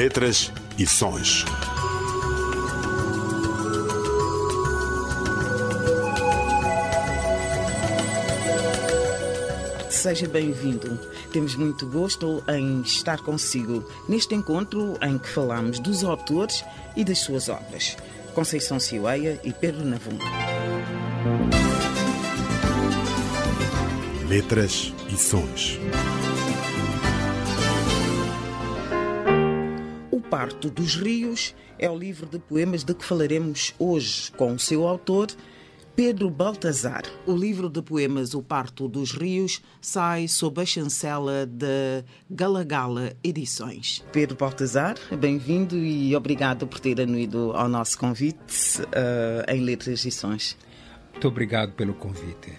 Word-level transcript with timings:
letras 0.00 0.50
e 0.78 0.86
sons. 0.86 1.44
Seja 9.90 10.26
bem-vindo. 10.26 10.98
Temos 11.30 11.54
muito 11.54 11.86
gosto 11.86 12.42
em 12.48 12.80
estar 12.80 13.18
consigo 13.18 13.86
neste 14.08 14.34
encontro 14.34 14.96
em 15.02 15.18
que 15.18 15.28
falamos 15.28 15.78
dos 15.78 16.02
autores 16.02 16.64
e 16.96 17.04
das 17.04 17.18
suas 17.18 17.50
obras. 17.50 17.94
Conceição 18.34 18.80
Cioeia 18.80 19.38
e 19.44 19.52
Pedro 19.52 19.84
Navum. 19.84 20.16
Letras 24.26 24.94
e 25.12 25.16
sons. 25.18 25.78
Parto 30.30 30.70
dos 30.70 30.94
Rios 30.94 31.56
é 31.76 31.90
o 31.90 31.98
livro 31.98 32.24
de 32.24 32.38
poemas 32.38 32.84
de 32.84 32.94
que 32.94 33.04
falaremos 33.04 33.74
hoje 33.80 34.30
com 34.36 34.52
o 34.52 34.58
seu 34.60 34.86
autor, 34.86 35.26
Pedro 35.96 36.30
Baltazar. 36.30 37.02
O 37.26 37.34
livro 37.34 37.68
de 37.68 37.82
poemas 37.82 38.32
O 38.32 38.40
Parto 38.40 38.86
dos 38.86 39.10
Rios 39.10 39.60
sai 39.80 40.28
sob 40.28 40.62
a 40.62 40.64
chancela 40.64 41.44
da 41.46 42.04
Galagala 42.30 43.12
Edições. 43.24 44.04
Pedro 44.12 44.36
Baltazar, 44.36 44.94
bem-vindo 45.18 45.76
e 45.76 46.14
obrigado 46.14 46.64
por 46.64 46.78
ter 46.78 47.00
anuído 47.00 47.50
ao 47.56 47.68
nosso 47.68 47.98
convite 47.98 48.82
uh, 48.82 49.52
em 49.52 49.60
Letras 49.62 50.04
e 50.04 50.12
Sons. 50.12 50.56
Muito 51.10 51.26
obrigado 51.26 51.72
pelo 51.72 51.92
convite. 51.92 52.56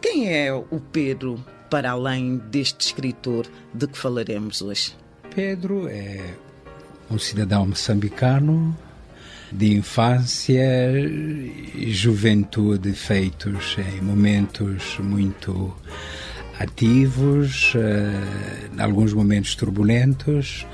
Quem 0.00 0.32
é 0.32 0.54
o 0.54 0.80
Pedro 0.92 1.44
para 1.68 1.90
além 1.90 2.36
deste 2.36 2.86
escritor 2.86 3.44
de 3.74 3.88
que 3.88 3.98
falaremos 3.98 4.62
hoje? 4.62 4.94
Pedro 5.34 5.88
é 5.88 6.36
um 7.10 7.18
cidadão 7.18 7.66
moçambicano 7.66 8.76
de 9.52 9.74
infância 9.74 10.92
e 11.00 11.90
juventude 11.92 12.92
feitos 12.92 13.76
em 13.78 14.00
momentos 14.00 14.98
muito 15.00 15.74
ativos, 16.58 17.72
eh, 17.74 18.68
em 18.76 18.80
alguns 18.80 19.12
momentos 19.12 19.54
turbulentos, 19.54 20.66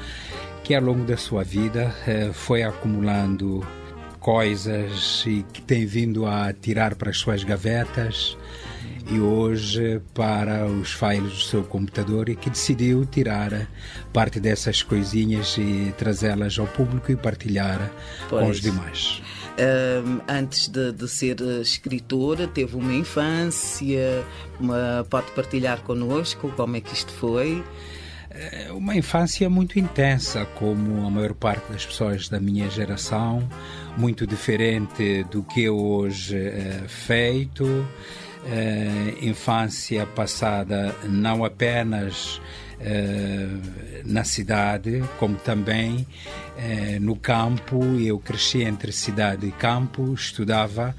que 0.63 0.75
ao 0.75 0.83
longo 0.83 1.05
da 1.05 1.17
sua 1.17 1.43
vida 1.43 1.95
eh, 2.07 2.31
foi 2.33 2.63
acumulando 2.65 3.67
coisas 4.21 5.25
e 5.27 5.45
que 5.53 5.63
tem 5.63 5.87
vindo 5.87 6.27
a 6.27 6.53
tirar 6.53 6.97
para 6.97 7.11
as 7.11 7.17
suas 7.17 7.45
gavetas 7.45 8.37
e 9.09 9.21
hoje 9.21 10.01
para 10.13 10.67
os 10.67 10.93
files 10.93 11.33
do 11.33 11.41
seu 11.41 11.63
computador 11.63 12.29
e 12.29 12.35
que 12.35 12.51
decidiu 12.51 13.05
tirar 13.07 13.69
parte 14.13 14.41
dessas 14.41 14.83
coisinhas 14.83 15.57
e 15.59 15.95
trazê-las 15.97 16.59
ao 16.59 16.67
público 16.67 17.13
e 17.13 17.17
partilhar 17.17 17.91
pois. 18.29 18.45
com 18.45 18.51
os 18.51 18.61
demais. 18.61 19.23
Um, 19.59 20.21
antes 20.29 20.69
de, 20.69 20.93
de, 20.93 21.09
ser 21.09 21.41
escritora, 21.63 22.47
teve 22.47 22.77
uma 22.77 22.93
infância, 22.93 24.25
uma, 24.61 25.07
pode 25.09 25.31
partilhar 25.31 25.81
connosco 25.81 26.53
como 26.57 26.77
é 26.77 26.81
que 26.81 26.93
isto 26.93 27.13
foi? 27.13 27.65
É 28.31 28.71
uma 28.71 28.95
infância 28.95 29.49
muito 29.49 29.79
intensa, 29.79 30.45
como 30.57 31.07
a 31.07 31.11
maior 31.11 31.33
parte 31.33 31.73
das 31.73 31.87
pessoas 31.87 32.29
da 32.29 32.39
minha 32.39 32.69
geração, 32.69 33.49
muito 33.97 34.27
diferente 34.27 35.25
do 35.31 35.43
que 35.43 35.71
hoje 35.71 36.37
é 36.37 36.83
feito 36.87 37.87
eh, 38.47 39.15
infância 39.23 40.07
passada 40.07 40.95
não 41.05 41.45
apenas 41.45 42.41
eh, 42.81 43.49
na 44.05 44.23
cidade, 44.23 45.03
como 45.19 45.37
também 45.37 46.07
eh, 46.57 46.99
no 47.01 47.17
campo. 47.17 47.83
Eu 47.99 48.19
cresci 48.19 48.63
entre 48.63 48.93
cidade 48.93 49.47
e 49.47 49.53
campo, 49.53 50.15
estudava 50.15 50.95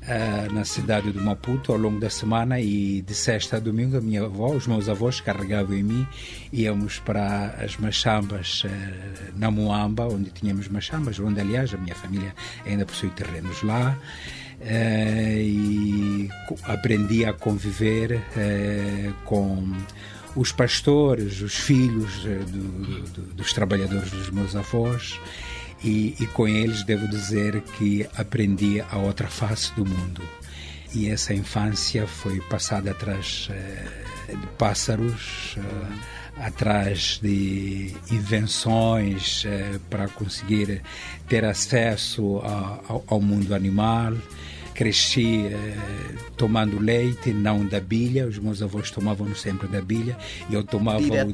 Uh, 0.00 0.50
na 0.54 0.64
cidade 0.64 1.12
de 1.12 1.18
Maputo 1.18 1.72
ao 1.72 1.78
longo 1.78 2.00
da 2.00 2.08
semana 2.08 2.58
e 2.58 3.02
de 3.02 3.14
sexta 3.14 3.58
a 3.58 3.60
domingo 3.60 3.98
a 3.98 4.00
minha 4.00 4.24
avó, 4.24 4.50
os 4.50 4.66
meus 4.66 4.88
avós 4.88 5.20
carregavam 5.20 5.76
em 5.76 5.82
mim 5.82 6.08
íamos 6.50 6.98
para 7.00 7.48
as 7.62 7.76
machambas 7.76 8.64
uh, 8.64 8.68
na 9.36 9.50
Moamba, 9.50 10.08
onde 10.08 10.30
tínhamos 10.30 10.68
machambas, 10.68 11.20
onde 11.20 11.38
aliás 11.38 11.74
a 11.74 11.76
minha 11.76 11.94
família 11.94 12.34
ainda 12.64 12.86
possui 12.86 13.10
terrenos 13.10 13.62
lá 13.62 13.94
uh, 14.58 15.38
e 15.38 16.30
aprendi 16.62 17.26
a 17.26 17.34
conviver 17.34 18.22
com 19.26 19.70
os 20.34 20.50
pastores, 20.50 21.42
os 21.42 21.56
filhos 21.56 22.22
do, 22.22 23.04
do, 23.10 23.34
dos 23.34 23.52
trabalhadores 23.52 24.10
dos 24.10 24.30
meus 24.30 24.56
avós 24.56 25.20
e, 25.82 26.14
e 26.20 26.26
com 26.26 26.46
eles 26.46 26.82
devo 26.82 27.08
dizer 27.08 27.60
que 27.78 28.06
aprendi 28.16 28.80
a 28.90 28.98
outra 28.98 29.28
face 29.28 29.72
do 29.74 29.84
mundo. 29.84 30.22
E 30.94 31.08
essa 31.08 31.32
infância 31.32 32.06
foi 32.06 32.40
passada 32.42 32.90
atrás 32.90 33.48
uh, 33.50 34.36
de 34.36 34.46
pássaros, 34.58 35.56
uh, 35.56 36.42
atrás 36.42 37.20
de 37.22 37.94
invenções 38.10 39.44
uh, 39.44 39.78
para 39.88 40.08
conseguir 40.08 40.82
ter 41.28 41.44
acesso 41.44 42.38
ao, 42.38 43.04
ao 43.06 43.20
mundo 43.20 43.54
animal 43.54 44.14
cresci 44.74 45.46
eh, 45.46 45.76
tomando 46.36 46.78
leite, 46.78 47.32
não 47.32 47.64
da 47.66 47.80
bilha. 47.80 48.26
Os 48.26 48.38
meus 48.38 48.62
avós 48.62 48.90
tomavam 48.90 49.34
sempre 49.34 49.68
da 49.68 49.80
bilha 49.80 50.16
e 50.48 50.54
eu 50.54 50.64
tomava 50.64 51.06
da, 51.06 51.24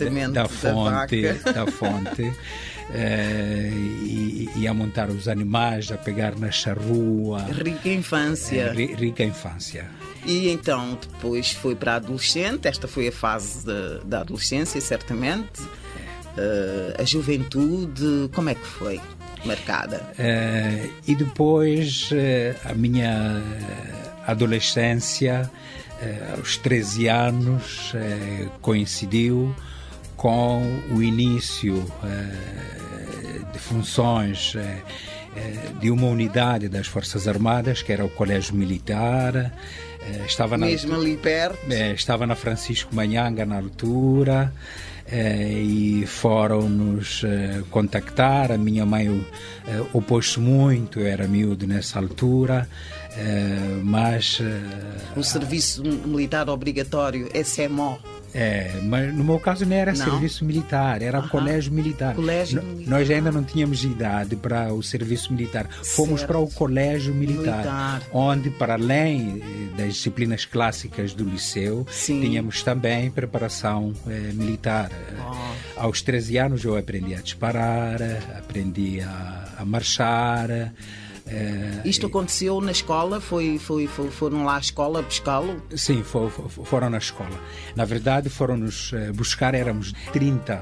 da, 0.42 0.48
fonte, 0.48 1.22
da, 1.22 1.52
da 1.52 1.66
fonte. 1.70 2.32
Eh, 2.88 3.72
e, 4.04 4.48
e, 4.54 4.68
a 4.68 4.72
montar 4.72 5.10
os 5.10 5.26
animais, 5.26 5.90
a 5.90 5.98
pegar 5.98 6.38
na 6.38 6.52
charrua. 6.52 7.42
Rica 7.42 7.88
infância. 7.88 8.72
Eh, 8.76 8.94
rica 8.94 9.24
infância. 9.24 9.90
E 10.24 10.48
então 10.50 10.96
depois 11.00 11.50
foi 11.50 11.74
para 11.74 11.94
a 11.94 11.96
adolescente, 11.96 12.68
esta 12.68 12.86
foi 12.86 13.08
a 13.08 13.12
fase 13.12 13.66
de, 13.66 14.04
da 14.04 14.20
adolescência, 14.20 14.80
certamente. 14.80 15.62
Uh, 15.62 17.00
a 17.00 17.04
juventude, 17.04 18.30
como 18.32 18.50
é 18.50 18.54
que 18.54 18.66
foi 18.66 19.00
marcada? 19.46 20.02
Uh, 20.18 20.92
e 21.06 21.14
depois 21.14 22.10
uh, 22.10 22.70
a 22.70 22.74
minha 22.74 23.42
adolescência, 24.26 25.50
aos 26.36 26.58
13 26.58 27.08
anos, 27.08 27.94
coincidiu 28.60 29.54
com 30.16 30.62
o 30.90 31.02
início 31.02 31.84
eh, 32.02 33.52
de 33.52 33.58
funções 33.58 34.54
eh, 34.56 34.60
eh, 34.60 34.82
de 35.80 35.90
uma 35.90 36.06
unidade 36.06 36.68
das 36.68 36.86
Forças 36.86 37.26
Armadas, 37.28 37.82
que 37.82 37.92
era 37.92 38.04
o 38.04 38.08
Colégio 38.08 38.54
Militar. 38.54 39.52
Estava 40.26 40.56
na, 40.56 40.66
Mesmo 40.66 40.94
ali 40.94 41.16
perto? 41.16 41.58
Estava 41.94 42.26
na 42.26 42.34
Francisco 42.34 42.94
Manhanga, 42.94 43.44
na 43.44 43.56
altura. 43.56 44.52
e 45.12 46.04
foram-nos 46.06 47.22
contactar. 47.70 48.52
A 48.52 48.58
minha 48.58 48.84
mãe 48.86 49.24
opôs-se 49.92 50.40
muito, 50.40 51.00
eu 51.00 51.06
era 51.06 51.26
miúdo 51.28 51.66
nessa 51.66 51.98
altura, 51.98 52.68
mas... 53.82 54.40
o 55.16 55.22
serviço 55.22 55.82
militar 55.82 56.48
obrigatório, 56.48 57.28
SMO, 57.44 57.98
é, 58.38 58.80
mas 58.82 59.14
no 59.14 59.24
meu 59.24 59.40
caso 59.40 59.64
não 59.64 59.74
era 59.74 59.94
não. 59.94 60.04
serviço 60.04 60.44
militar, 60.44 61.00
era 61.00 61.20
uhum. 61.20 61.28
colégio 61.28 61.72
militar. 61.72 62.14
Colégio 62.14 62.62
militar. 62.62 62.90
Nós 62.90 63.10
ainda 63.10 63.32
não 63.32 63.42
tínhamos 63.42 63.82
idade 63.82 64.36
para 64.36 64.74
o 64.74 64.82
serviço 64.82 65.32
militar. 65.32 65.66
Fomos 65.82 66.20
certo. 66.20 66.26
para 66.26 66.38
o 66.38 66.46
colégio 66.50 67.14
militar, 67.14 67.54
militar, 67.54 68.02
onde, 68.12 68.50
para 68.50 68.74
além 68.74 69.42
eh, 69.42 69.78
das 69.78 69.94
disciplinas 69.94 70.44
clássicas 70.44 71.14
do 71.14 71.24
liceu, 71.24 71.86
Sim. 71.90 72.20
tínhamos 72.20 72.62
também 72.62 73.10
preparação 73.10 73.94
eh, 74.06 74.32
militar. 74.34 74.90
Oh. 75.18 75.80
Aos 75.80 76.02
13 76.02 76.36
anos 76.36 76.62
eu 76.62 76.76
aprendi 76.76 77.14
a 77.14 77.22
disparar, 77.22 77.96
aprendi 78.36 79.00
a, 79.00 79.54
a 79.56 79.64
marchar. 79.64 80.74
É, 81.28 81.80
Isto 81.84 82.06
aconteceu 82.06 82.60
na 82.60 82.70
escola? 82.70 83.20
Foi, 83.20 83.58
foi, 83.58 83.86
foi 83.86 84.10
foram 84.10 84.44
lá 84.44 84.56
à 84.56 84.60
escola 84.60 85.02
buscá-lo? 85.02 85.60
Sim, 85.74 86.02
for, 86.02 86.30
for, 86.30 86.64
foram 86.64 86.88
na 86.88 86.98
escola. 86.98 87.38
Na 87.74 87.84
verdade, 87.84 88.28
foram-nos 88.28 88.92
eh, 88.92 89.10
buscar, 89.12 89.54
éramos 89.54 89.92
30 90.12 90.54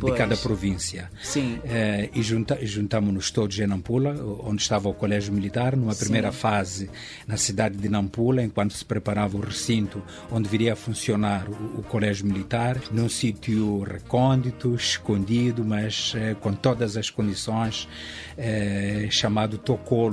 uh, 0.00 0.06
de 0.06 0.16
cada 0.16 0.36
província. 0.36 1.10
Sim. 1.22 1.56
Uh, 1.56 2.10
e 2.14 2.22
junta, 2.22 2.58
juntamos-nos 2.64 3.30
todos 3.30 3.58
em 3.58 3.66
Nampula, 3.66 4.14
onde 4.44 4.62
estava 4.62 4.88
o 4.88 4.94
Colégio 4.94 5.32
Militar, 5.32 5.76
numa 5.76 5.94
primeira 5.94 6.30
Sim. 6.30 6.38
fase 6.38 6.90
na 7.26 7.36
cidade 7.36 7.76
de 7.76 7.88
Nampula, 7.88 8.42
enquanto 8.42 8.72
se 8.72 8.84
preparava 8.84 9.36
o 9.36 9.40
recinto 9.40 10.02
onde 10.30 10.48
viria 10.48 10.74
a 10.74 10.76
funcionar 10.76 11.48
o, 11.48 11.80
o 11.80 11.82
Colégio 11.82 12.26
Militar, 12.26 12.80
num 12.92 13.08
sítio 13.08 13.82
recôndito, 13.82 14.74
escondido, 14.74 15.64
mas 15.64 16.14
uh, 16.14 16.36
com 16.36 16.52
todas 16.52 16.96
as 16.96 17.10
condições, 17.10 17.88
chamado 19.10 19.56
Tocô 19.58 20.03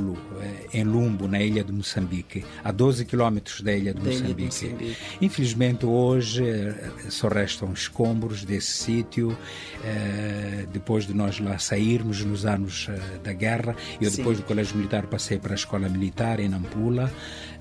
Eh, 0.42 0.80
em 0.80 0.84
Lumbo, 0.84 1.28
na 1.28 1.42
ilha 1.42 1.64
de 1.64 1.72
Moçambique, 1.72 2.44
a 2.64 2.72
12 2.72 3.06
quilómetros 3.06 3.62
da 3.62 3.74
ilha 3.74 3.94
de 3.94 4.02
Da 4.02 4.12
ilha 4.12 4.34
de 4.34 4.44
Moçambique. 4.46 4.66
Moçambique. 4.66 4.98
Infelizmente, 5.22 5.86
hoje 5.86 6.44
eh, 6.48 6.74
só 7.10 7.28
restam 7.28 7.72
escombros 7.74 8.44
desse 8.44 8.72
sítio. 8.72 9.36
eh, 9.84 10.66
Depois 10.72 11.06
de 11.06 11.14
nós 11.14 11.40
lá 11.40 11.58
sairmos 11.58 12.24
nos 12.24 12.46
anos 12.46 12.88
da 13.24 13.34
guerra, 13.34 13.76
eu 14.00 14.10
Sim. 14.10 14.18
depois 14.18 14.38
do 14.38 14.44
Colégio 14.44 14.76
Militar 14.78 15.06
passei 15.08 15.38
para 15.40 15.54
a 15.54 15.56
Escola 15.56 15.88
Militar 15.90 16.40
em 16.40 16.50
Nampula. 16.50 17.12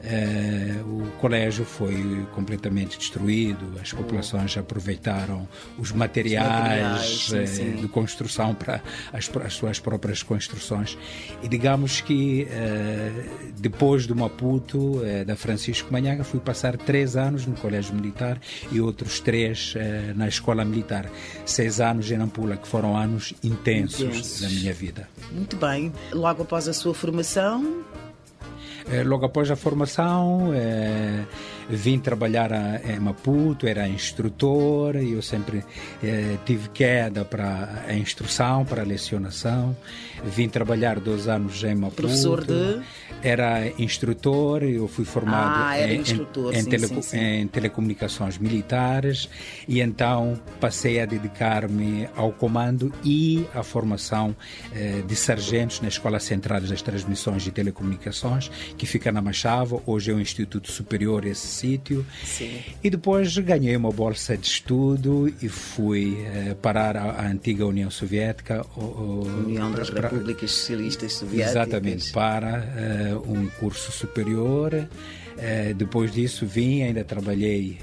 Eh, 0.02 0.76
O 0.86 1.10
colégio 1.20 1.64
foi 1.64 2.26
completamente 2.34 2.98
destruído, 2.98 3.78
as 3.80 3.92
populações 3.92 4.56
aproveitaram 4.56 5.46
os 5.78 5.92
materiais, 5.92 6.48
materiais, 6.48 7.26
sim, 7.28 7.38
eh, 7.38 7.46
sim. 7.46 7.72
de 7.76 7.88
construção 7.88 8.54
para 8.54 8.82
as, 9.12 9.30
as 9.44 9.54
suas 9.54 9.78
próprias 9.78 10.22
construções. 10.22 10.96
E 11.42 11.48
digamos 11.48 12.00
que 12.00 12.46
eh, 12.50 13.10
depois 13.58 14.06
do 14.06 14.16
Maputo, 14.16 15.02
da 15.26 15.36
Francisco 15.36 15.92
Manhaga, 15.92 16.24
fui 16.24 16.40
passar 16.40 16.76
três 16.76 17.16
anos 17.16 17.46
no 17.46 17.54
Colégio 17.56 17.94
Militar 17.94 18.40
e 18.72 18.80
outros 18.80 19.20
três 19.20 19.74
na 20.16 20.28
Escola 20.28 20.64
Militar. 20.64 21.10
Seis 21.44 21.80
anos 21.80 22.10
em 22.10 22.16
Nampula, 22.16 22.56
que 22.56 22.66
foram 22.66 22.96
anos 22.96 23.34
intensos, 23.42 24.00
Intensos. 24.00 24.40
da 24.40 24.48
minha 24.48 24.72
vida. 24.72 25.08
Muito 25.32 25.56
bem. 25.56 25.92
Logo 26.12 26.42
após 26.42 26.68
a 26.68 26.72
sua 26.72 26.94
formação, 26.94 27.84
Logo 29.04 29.26
após 29.26 29.50
a 29.50 29.56
formação, 29.56 30.52
eh, 30.54 31.24
vim 31.70 31.98
trabalhar 31.98 32.52
a- 32.52 32.80
em 32.84 32.98
Maputo, 33.00 33.66
era 33.66 33.88
instrutor, 33.88 34.96
e 34.96 35.12
eu 35.12 35.22
sempre 35.22 35.64
eh, 36.02 36.36
tive 36.44 36.68
queda 36.70 37.24
para 37.24 37.84
a 37.88 37.94
instrução, 37.94 38.64
para 38.64 38.82
a 38.82 38.84
lecionação. 38.84 39.76
Vim 40.24 40.48
trabalhar 40.48 41.00
dois 41.00 41.28
anos 41.28 41.62
em 41.64 41.74
Maputo. 41.74 42.02
Professor 42.02 42.44
de? 42.44 42.80
Era 43.22 43.68
instrutor, 43.78 44.62
eu 44.62 44.88
fui 44.88 45.04
formado 45.04 45.62
Ah, 45.62 45.78
em, 45.80 45.96
em- 45.96 46.00
instrutor, 46.00 46.54
em 46.54 46.62
sim, 46.62 46.70
teleco- 46.70 46.94
sim, 47.02 47.02
sim. 47.02 47.18
em 47.18 47.46
telecomunicações 47.46 48.38
militares 48.38 49.28
e 49.68 49.80
então 49.80 50.40
passei 50.58 51.00
a 51.00 51.06
dedicar-me 51.06 52.08
ao 52.16 52.32
comando 52.32 52.92
e 53.04 53.46
à 53.54 53.62
formação 53.62 54.34
eh, 54.74 55.02
de 55.06 55.14
sargentos 55.16 55.80
na 55.80 55.88
Escola 55.88 56.18
Central 56.18 56.60
das 56.62 56.80
Transmissões 56.82 57.46
e 57.46 57.50
Telecomunicações, 57.50 58.50
que 58.78 58.86
fica 58.86 59.12
na 59.12 59.20
Machava, 59.20 59.82
hoje 59.86 60.10
é 60.10 60.14
o 60.14 60.20
Instituto 60.20 60.70
Superior 60.72 61.24
esse 61.26 61.46
sítio. 61.60 62.04
Sim. 62.24 62.58
E 62.82 62.88
depois 62.90 63.36
ganhei 63.38 63.76
uma 63.76 63.90
bolsa 63.92 64.36
de 64.36 64.46
estudo 64.46 65.32
e 65.42 65.48
fui 65.48 66.18
eh, 66.24 66.54
parar 66.60 66.96
à, 66.96 67.26
antiga 67.26 67.64
União 67.66 67.90
Soviética. 67.90 68.64
União 68.76 69.70
das 69.72 69.90
para- 69.90 70.08
Repúblicas 70.08 70.50
Socialistas 70.50 71.12
Soviéticas. 71.14 71.50
Exatamente, 71.50 72.12
para 72.12 72.64
eh, 72.76 73.14
um 73.26 73.46
curso 73.60 73.90
superior. 73.92 74.88
Eh, 75.38 75.72
depois 75.74 76.12
disso 76.12 76.44
vim, 76.46 76.82
ainda 76.82 77.02
trabalhei 77.04 77.78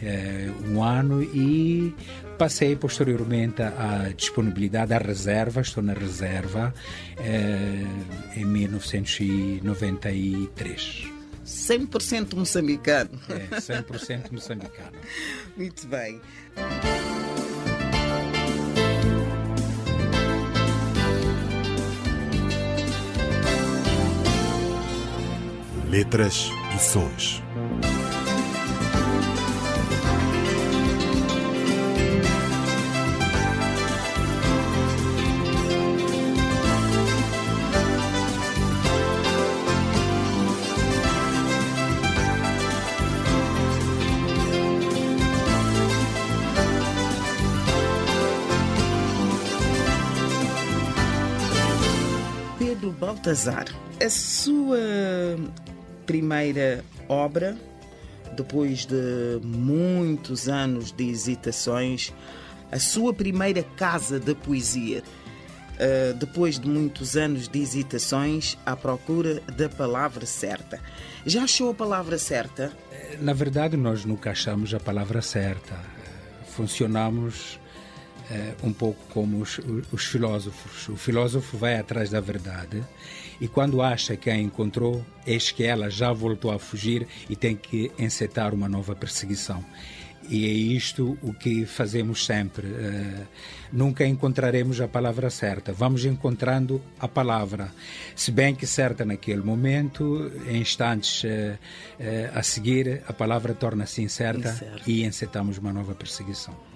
um 0.69 0.83
ano 0.83 1.24
e 1.24 1.91
passei 2.38 2.75
posteriormente 2.75 3.62
à 3.63 4.12
disponibilidade 4.15 4.94
à 4.94 4.97
reserva, 5.00 5.62
estou 5.62 5.81
na 5.81 5.94
reserva 5.94 6.71
eh, 7.18 7.83
em 8.35 8.45
1993. 8.45 11.17
100% 11.48 12.36
moçambicano. 12.36 13.10
É 13.30 13.56
100% 13.56 14.32
moçambicano. 14.32 14.92
Muito 15.56 15.88
bem. 15.88 16.22
Letras 25.90 26.50
e 26.76 26.80
sons. 26.80 27.47
Baltazar, 53.18 53.66
a 54.04 54.10
sua 54.12 54.78
primeira 56.06 56.86
obra, 57.10 57.58
depois 58.36 58.86
de 58.86 59.40
muitos 59.44 60.48
anos 60.48 60.92
de 60.92 61.10
hesitações, 61.10 62.14
a 62.72 62.78
sua 62.78 63.14
primeira 63.14 63.64
casa 63.64 64.19
da 64.19 64.36
poesia, 64.36 65.02
eh, 65.80 66.14
depois 66.14 66.60
de 66.60 66.69
muitos 66.69 67.18
anos 67.18 67.48
de 67.48 67.60
hesitações, 67.60 68.56
à 68.64 68.75
procura 68.75 69.42
da 69.58 69.68
palavra 69.68 70.25
certa. 70.25 70.80
Já 71.25 71.44
achou 71.44 71.72
a 71.72 71.74
palavra 71.74 72.20
certa? 72.20 72.72
Na 73.20 73.34
verdade, 73.34 73.75
nós 73.75 74.06
nunca 74.06 74.31
achamos 74.31 74.74
a 74.75 74.80
palavra 74.80 75.24
certa. 75.24 75.75
Funcionamos 76.50 77.60
um 78.63 78.74
pouco 78.74 79.00
como 79.09 79.39
os, 79.39 79.59
os 79.91 80.06
filósofos. 80.06 80.89
O 80.89 80.95
filósofo 80.95 81.57
vai 81.57 81.75
atrás 81.75 82.09
da 82.09 82.19
verdade 82.19 82.83
e 83.39 83.47
quando 83.47 83.81
acha 83.81 84.15
que 84.15 84.29
a 84.29 84.35
encontrou, 84.35 85.06
eis 85.25 85.51
que 85.51 85.63
ela 85.63 85.89
já 85.89 86.12
voltou 86.12 86.51
a 86.51 86.59
fugir 86.59 87.07
e 87.29 87.35
tem 87.35 87.56
que 87.56 87.91
encetar 87.97 88.53
uma 88.53 88.68
nova 88.68 88.95
perseguição. 88.95 89.63
E 90.29 90.45
é 90.45 90.50
isto 90.50 91.18
o 91.21 91.33
que 91.33 91.65
fazemos 91.65 92.25
sempre. 92.25 92.68
Eh, 92.68 93.24
nunca 93.71 94.06
encontraremos 94.06 94.81
a 94.81 94.88
palavra 94.88 95.29
certa. 95.29 95.71
Vamos 95.71 96.03
encontrando 96.03 96.81
a 97.00 97.07
palavra, 97.07 97.71
se 98.13 98.29
bem 98.29 98.53
que 98.53 98.68
certa 98.68 99.06
naquele 99.06 99.41
momento, 99.41 100.29
em 100.50 100.59
instantes 100.59 101.24
eh, 101.24 101.57
eh, 101.97 102.29
a 102.33 102.44
seguir, 102.44 103.03
a 103.07 103.13
palavra 103.13 103.53
torna-se 103.53 104.01
incerta 104.01 104.50
Incerta. 104.50 104.81
e 104.85 105.06
encetamos 105.06 105.59
uma 105.59 105.71
nova 105.71 105.95
perseguição. 105.95 106.67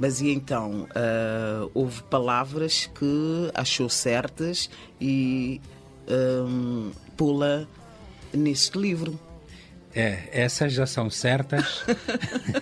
Mas 0.00 0.22
e 0.22 0.30
então, 0.30 0.88
ah, 0.94 1.68
houve 1.74 2.02
palavras 2.04 2.90
que 2.98 3.50
achou 3.54 3.90
certas 3.90 4.70
e 4.98 5.60
ahm, 6.08 6.90
pula 7.18 7.68
neste 8.32 8.78
livro. 8.78 9.20
É, 9.94 10.28
essas 10.32 10.72
já 10.72 10.86
são 10.86 11.10
certas 11.10 11.84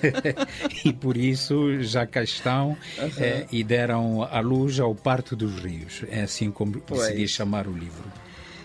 e 0.84 0.92
por 0.92 1.16
isso 1.16 1.80
já 1.82 2.06
cá 2.06 2.22
estão 2.22 2.74
eh, 3.18 3.46
e 3.52 3.62
deram 3.62 4.22
a 4.22 4.40
luz 4.40 4.80
ao 4.80 4.94
parto 4.94 5.36
dos 5.36 5.60
rios. 5.60 6.04
É 6.08 6.22
assim 6.22 6.50
como 6.50 6.80
Pois. 6.80 7.30
chamar 7.30 7.68
o 7.68 7.72
livro. 7.72 8.10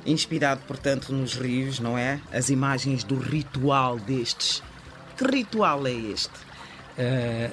Inspirado, 0.06 0.62
portanto, 0.65 1.13
nos 1.13 1.36
rios, 1.36 1.80
não 1.80 1.98
é? 1.98 2.20
As 2.32 2.50
imagens 2.50 3.03
do 3.03 3.20
ritual 3.20 4.00
destes. 4.00 4.63
Que 5.15 5.25
ritual 5.25 5.86
é 5.86 5.92
este? 5.94 6.32
Eh, 6.98 7.50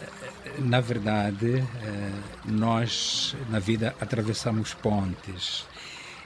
na 0.59 0.81
verdade, 0.81 1.57
eh, 1.83 2.11
nós 2.47 3.35
na 3.49 3.59
vida 3.59 3.95
atravessamos 4.01 4.75
pontes 4.75 5.65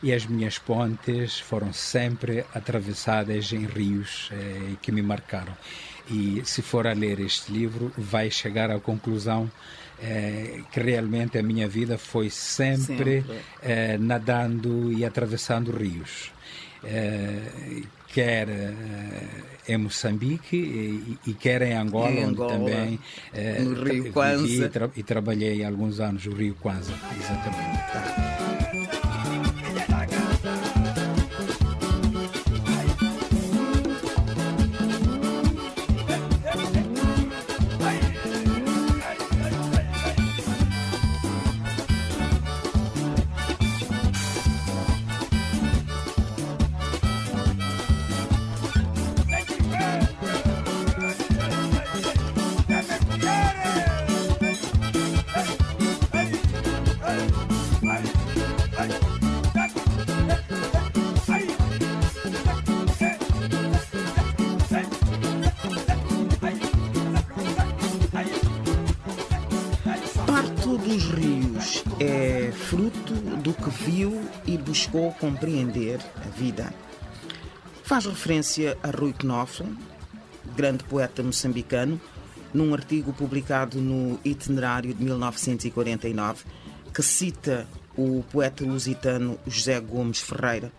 e 0.02 0.12
as 0.12 0.26
minhas 0.26 0.58
pontes 0.58 1.38
foram 1.40 1.72
sempre 1.72 2.44
atravessadas 2.54 3.52
em 3.52 3.64
rios 3.66 4.28
eh, 4.32 4.76
que 4.82 4.92
me 4.92 5.02
marcaram. 5.02 5.56
E 6.10 6.42
se 6.44 6.60
for 6.60 6.86
a 6.86 6.92
ler 6.92 7.18
este 7.20 7.50
livro, 7.50 7.90
vai 7.96 8.30
chegar 8.30 8.70
à 8.70 8.78
conclusão 8.78 9.50
eh, 10.02 10.60
que 10.70 10.80
realmente 10.80 11.38
a 11.38 11.42
minha 11.42 11.66
vida 11.66 11.96
foi 11.96 12.28
sempre, 12.28 13.22
Sempre. 13.22 13.40
eh, 13.62 13.96
nadando 13.98 14.92
e 14.92 15.04
atravessando 15.04 15.70
rios. 15.70 16.30
Eh, 18.20 18.44
quer 18.44 18.48
eh, 18.48 19.72
em 19.74 19.76
Moçambique 19.78 20.56
e, 20.56 21.18
e 21.26 21.34
quer 21.34 21.62
em 21.62 21.72
Angola, 21.74 22.10
Em 22.10 22.18
onde 22.24 22.32
Angola, 22.34 22.52
também 22.52 23.00
eh, 23.32 23.60
no 23.62 23.74
Rio 23.82 24.02
vivi 24.02 24.10
Kwanza. 24.10 24.46
e, 24.46 24.68
tra- 24.68 24.90
e 24.96 25.02
trabalhei 25.02 25.64
alguns 25.64 25.98
anos 26.00 26.24
no 26.26 26.34
Rio 26.34 26.54
Kwanza, 26.60 26.92
exatamente. 27.18 28.43
Buscou 75.04 75.12
compreender 75.12 76.00
a 76.16 76.28
vida. 76.30 76.72
Faz 77.82 78.06
referência 78.06 78.78
a 78.82 78.90
Rui 78.90 79.12
Knopfler, 79.12 79.68
grande 80.56 80.84
poeta 80.84 81.22
moçambicano, 81.22 82.00
num 82.52 82.72
artigo 82.72 83.12
publicado 83.12 83.80
no 83.80 84.18
Itinerário 84.24 84.94
de 84.94 85.02
1949, 85.02 86.44
que 86.94 87.02
cita 87.02 87.66
o 87.96 88.24
poeta 88.30 88.64
lusitano 88.64 89.38
José 89.46 89.78
Gomes 89.80 90.20
Ferreira. 90.20 90.72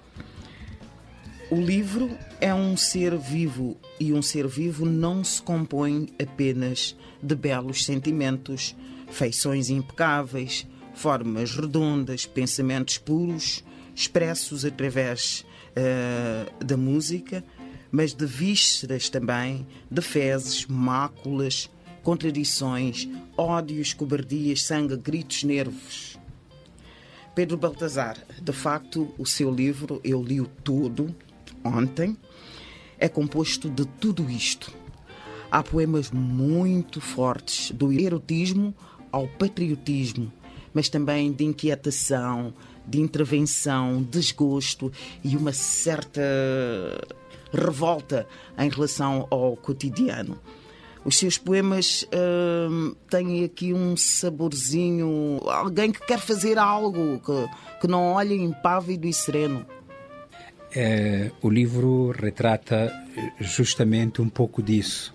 O 1.51 1.61
livro 1.61 2.09
é 2.41 2.53
um 2.53 2.75
ser 2.75 3.15
vivo 3.17 3.77
e 3.99 4.11
um 4.13 4.21
ser 4.21 4.47
vivo 4.47 4.85
não 4.85 5.23
se 5.23 5.41
compõe 5.41 6.09
apenas 6.19 6.95
de 7.21 7.35
belos 7.35 7.85
sentimentos, 7.85 8.75
feições 9.11 9.69
impecáveis, 9.69 10.65
formas 10.95 11.55
redondas, 11.55 12.25
pensamentos 12.25 12.97
puros, 12.97 13.63
expressos 13.95 14.65
através 14.65 15.45
uh, 15.71 16.63
da 16.63 16.75
música, 16.75 17.43
mas 17.91 18.13
de 18.13 18.25
vísceras 18.25 19.09
também, 19.09 19.65
de 19.89 20.01
fezes, 20.01 20.65
máculas, 20.65 21.69
contradições, 22.03 23.07
ódios, 23.37 23.93
cobardias, 23.93 24.63
sangue, 24.63 24.97
gritos, 24.97 25.43
nervos. 25.43 26.19
Pedro 27.33 27.57
Baltazar, 27.57 28.17
de 28.41 28.53
facto, 28.53 29.13
o 29.17 29.25
seu 29.25 29.49
livro, 29.51 29.99
eu 30.03 30.21
li-o 30.21 30.45
todo 30.63 31.15
ontem, 31.63 32.17
é 32.99 33.09
composto 33.09 33.69
de 33.69 33.85
tudo 33.85 34.29
isto. 34.29 34.71
Há 35.51 35.63
poemas 35.63 36.11
muito 36.11 37.01
fortes, 37.01 37.71
do 37.71 37.91
erotismo 37.91 38.75
ao 39.11 39.27
patriotismo, 39.27 40.31
mas 40.73 40.89
também 40.89 41.31
de 41.31 41.45
inquietação, 41.45 42.53
de 42.87 42.99
intervenção, 42.99 44.01
desgosto 44.03 44.91
e 45.23 45.35
uma 45.35 45.53
certa 45.53 46.21
revolta 47.51 48.27
em 48.57 48.69
relação 48.69 49.27
ao 49.29 49.55
cotidiano. 49.55 50.39
Os 51.05 51.19
seus 51.19 51.37
poemas 51.37 52.03
hum, 52.69 52.95
têm 53.09 53.43
aqui 53.43 53.71
um 53.73 53.95
saborzinho. 53.95 55.39
Alguém 55.45 55.91
que 55.91 56.03
quer 56.03 56.19
fazer 56.19 56.57
algo, 56.57 57.19
que, 57.19 57.81
que 57.81 57.87
não 57.87 58.13
olha 58.13 58.33
impávido 58.33 59.05
e 59.05 59.13
sereno. 59.13 59.63
É, 60.75 61.31
o 61.43 61.49
livro 61.49 62.11
retrata 62.11 62.91
justamente 63.39 64.19
um 64.19 64.27
pouco 64.27 64.63
disso. 64.63 65.13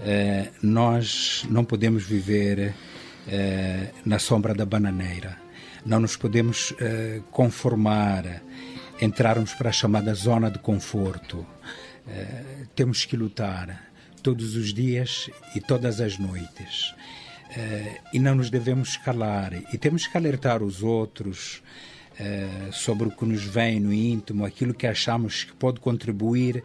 É, 0.00 0.48
nós 0.60 1.46
não 1.48 1.64
podemos 1.64 2.04
viver 2.04 2.74
é, 3.28 3.90
na 4.04 4.18
sombra 4.18 4.52
da 4.52 4.66
bananeira. 4.66 5.43
Não 5.84 6.00
nos 6.00 6.16
podemos 6.16 6.74
é, 6.80 7.20
conformar, 7.30 8.42
entrarmos 9.00 9.52
para 9.54 9.70
a 9.70 9.72
chamada 9.72 10.14
zona 10.14 10.50
de 10.50 10.58
conforto. 10.58 11.46
É, 12.08 12.42
temos 12.74 13.04
que 13.04 13.16
lutar 13.16 13.92
todos 14.22 14.56
os 14.56 14.72
dias 14.72 15.30
e 15.54 15.60
todas 15.60 16.00
as 16.00 16.18
noites. 16.18 16.94
Uh, 17.50 18.00
e 18.12 18.18
não 18.18 18.34
nos 18.34 18.50
devemos 18.50 18.96
calar. 18.96 19.52
E 19.72 19.78
temos 19.78 20.06
que 20.06 20.16
alertar 20.16 20.62
os 20.62 20.82
outros 20.82 21.62
uh, 22.20 22.72
sobre 22.72 23.08
o 23.08 23.10
que 23.10 23.24
nos 23.24 23.42
vem 23.44 23.80
no 23.80 23.92
íntimo, 23.92 24.44
aquilo 24.44 24.74
que 24.74 24.86
achamos 24.86 25.44
que 25.44 25.52
pode 25.52 25.80
contribuir 25.80 26.62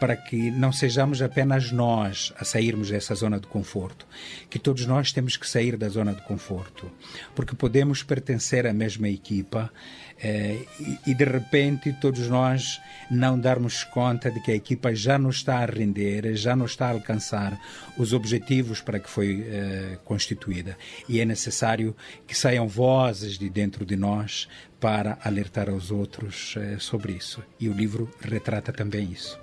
para 0.00 0.16
que 0.16 0.50
não 0.50 0.72
sejamos 0.72 1.22
apenas 1.22 1.72
nós 1.72 2.32
a 2.38 2.44
sairmos 2.44 2.90
dessa 2.90 3.14
zona 3.14 3.40
de 3.40 3.46
conforto, 3.46 4.06
que 4.50 4.58
todos 4.58 4.84
nós 4.86 5.12
temos 5.12 5.36
que 5.36 5.48
sair 5.48 5.76
da 5.76 5.88
zona 5.88 6.12
de 6.12 6.22
conforto, 6.22 6.90
porque 7.34 7.54
podemos 7.54 8.02
pertencer 8.02 8.66
à 8.66 8.72
mesma 8.72 9.08
equipa 9.08 9.70
eh, 10.13 10.13
e, 10.22 11.10
e 11.10 11.14
de 11.14 11.24
repente 11.24 11.92
todos 12.00 12.28
nós 12.28 12.80
não 13.10 13.38
darmos 13.38 13.84
conta 13.84 14.30
de 14.30 14.40
que 14.40 14.50
a 14.52 14.54
equipa 14.54 14.94
já 14.94 15.18
não 15.18 15.30
está 15.30 15.58
a 15.58 15.66
render, 15.66 16.34
já 16.34 16.56
não 16.56 16.66
está 16.66 16.86
a 16.86 16.90
alcançar 16.90 17.58
os 17.96 18.12
objetivos 18.12 18.80
para 18.80 18.98
que 18.98 19.10
foi 19.10 19.46
eh, 19.46 19.98
constituída. 20.04 20.76
E 21.08 21.20
é 21.20 21.24
necessário 21.24 21.94
que 22.26 22.36
saiam 22.36 22.66
vozes 22.66 23.38
de 23.38 23.48
dentro 23.48 23.84
de 23.84 23.96
nós 23.96 24.48
para 24.80 25.18
alertar 25.22 25.68
aos 25.68 25.90
outros 25.90 26.54
eh, 26.56 26.76
sobre 26.78 27.12
isso. 27.12 27.42
E 27.58 27.68
o 27.68 27.72
livro 27.72 28.10
retrata 28.20 28.72
também 28.72 29.10
isso. 29.10 29.38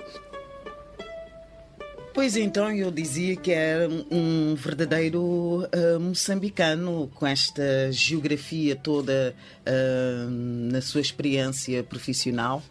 Pois 2.13 2.35
então, 2.35 2.69
eu 2.71 2.91
dizia 2.91 3.37
que 3.37 3.51
era 3.51 3.87
um 4.11 4.53
verdadeiro 4.55 5.63
uh, 5.63 5.99
moçambicano 5.99 7.09
com 7.15 7.25
esta 7.25 7.89
geografia 7.89 8.75
toda 8.75 9.33
uh, 9.61 10.29
na 10.29 10.81
sua 10.81 10.99
experiência 10.99 11.81
profissional. 11.83 12.61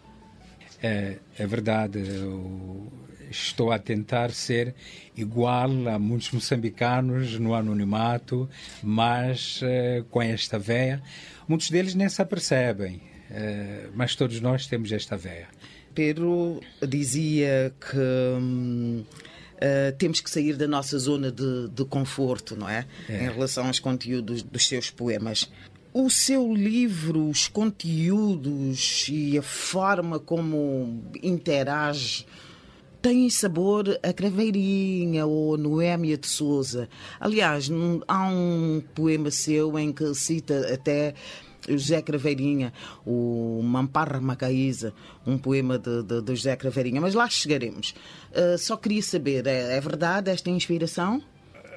É, 0.81 1.15
é 1.39 1.47
verdade. 1.47 1.99
Eu 1.99 2.87
estou 3.31 3.71
a 3.71 3.79
tentar 3.79 4.29
ser 4.29 4.75
igual 5.17 5.71
a 5.87 5.97
muitos 5.97 6.31
moçambicanos 6.31 7.39
no 7.39 7.55
anonimato, 7.55 8.47
mas 8.83 9.59
uh, 9.63 10.03
com 10.11 10.21
esta 10.21 10.59
veia. 10.59 11.01
Muitos 11.47 11.71
deles 11.71 11.95
nem 11.95 12.07
se 12.07 12.21
apercebem, 12.21 13.01
mas 13.93 14.15
todos 14.15 14.39
nós 14.39 14.67
temos 14.67 14.91
esta 14.91 15.17
veia. 15.17 15.47
Pedro 15.93 16.61
dizia 16.87 17.73
que. 17.79 17.97
Hum, 17.97 19.03
uh, 19.61 19.95
temos 19.97 20.19
que 20.19 20.29
sair 20.29 20.55
da 20.55 20.67
nossa 20.67 20.97
zona 20.97 21.31
de, 21.31 21.69
de 21.69 21.85
conforto, 21.85 22.55
não 22.55 22.67
é? 22.67 22.85
é? 23.07 23.25
Em 23.25 23.29
relação 23.29 23.67
aos 23.67 23.79
conteúdos 23.79 24.41
dos 24.43 24.67
seus 24.67 24.89
poemas. 24.89 25.49
O 25.93 26.09
seu 26.09 26.53
livro, 26.53 27.27
os 27.27 27.47
conteúdos 27.47 29.07
e 29.09 29.37
a 29.37 29.41
forma 29.41 30.19
como 30.19 31.03
interage 31.21 32.25
têm 33.01 33.29
sabor 33.29 33.99
a 34.01 34.13
Craveirinha 34.13 35.25
ou 35.25 35.57
Noémia 35.57 36.17
de 36.17 36.27
Souza. 36.27 36.87
Aliás, 37.19 37.69
há 38.07 38.27
um 38.27 38.81
poema 38.93 39.31
seu 39.31 39.77
em 39.77 39.91
que 39.91 40.13
cita 40.13 40.71
até 40.73 41.13
José 41.67 42.01
Craveirinha, 42.01 42.73
o 43.05 43.61
Mamparra 43.63 44.19
Macaíza, 44.19 44.93
um 45.25 45.37
poema 45.37 45.77
de, 45.77 46.03
de, 46.03 46.21
de, 46.21 46.35
José 46.35 46.55
Craveirinha, 46.55 47.01
mas 47.01 47.13
lá 47.13 47.29
chegaremos. 47.29 47.93
Uh, 48.31 48.57
só 48.57 48.77
queria 48.77 49.01
saber, 49.01 49.47
é, 49.47 49.77
é, 49.77 49.81
verdade 49.81 50.29
esta 50.29 50.49
inspiração? 50.49 51.21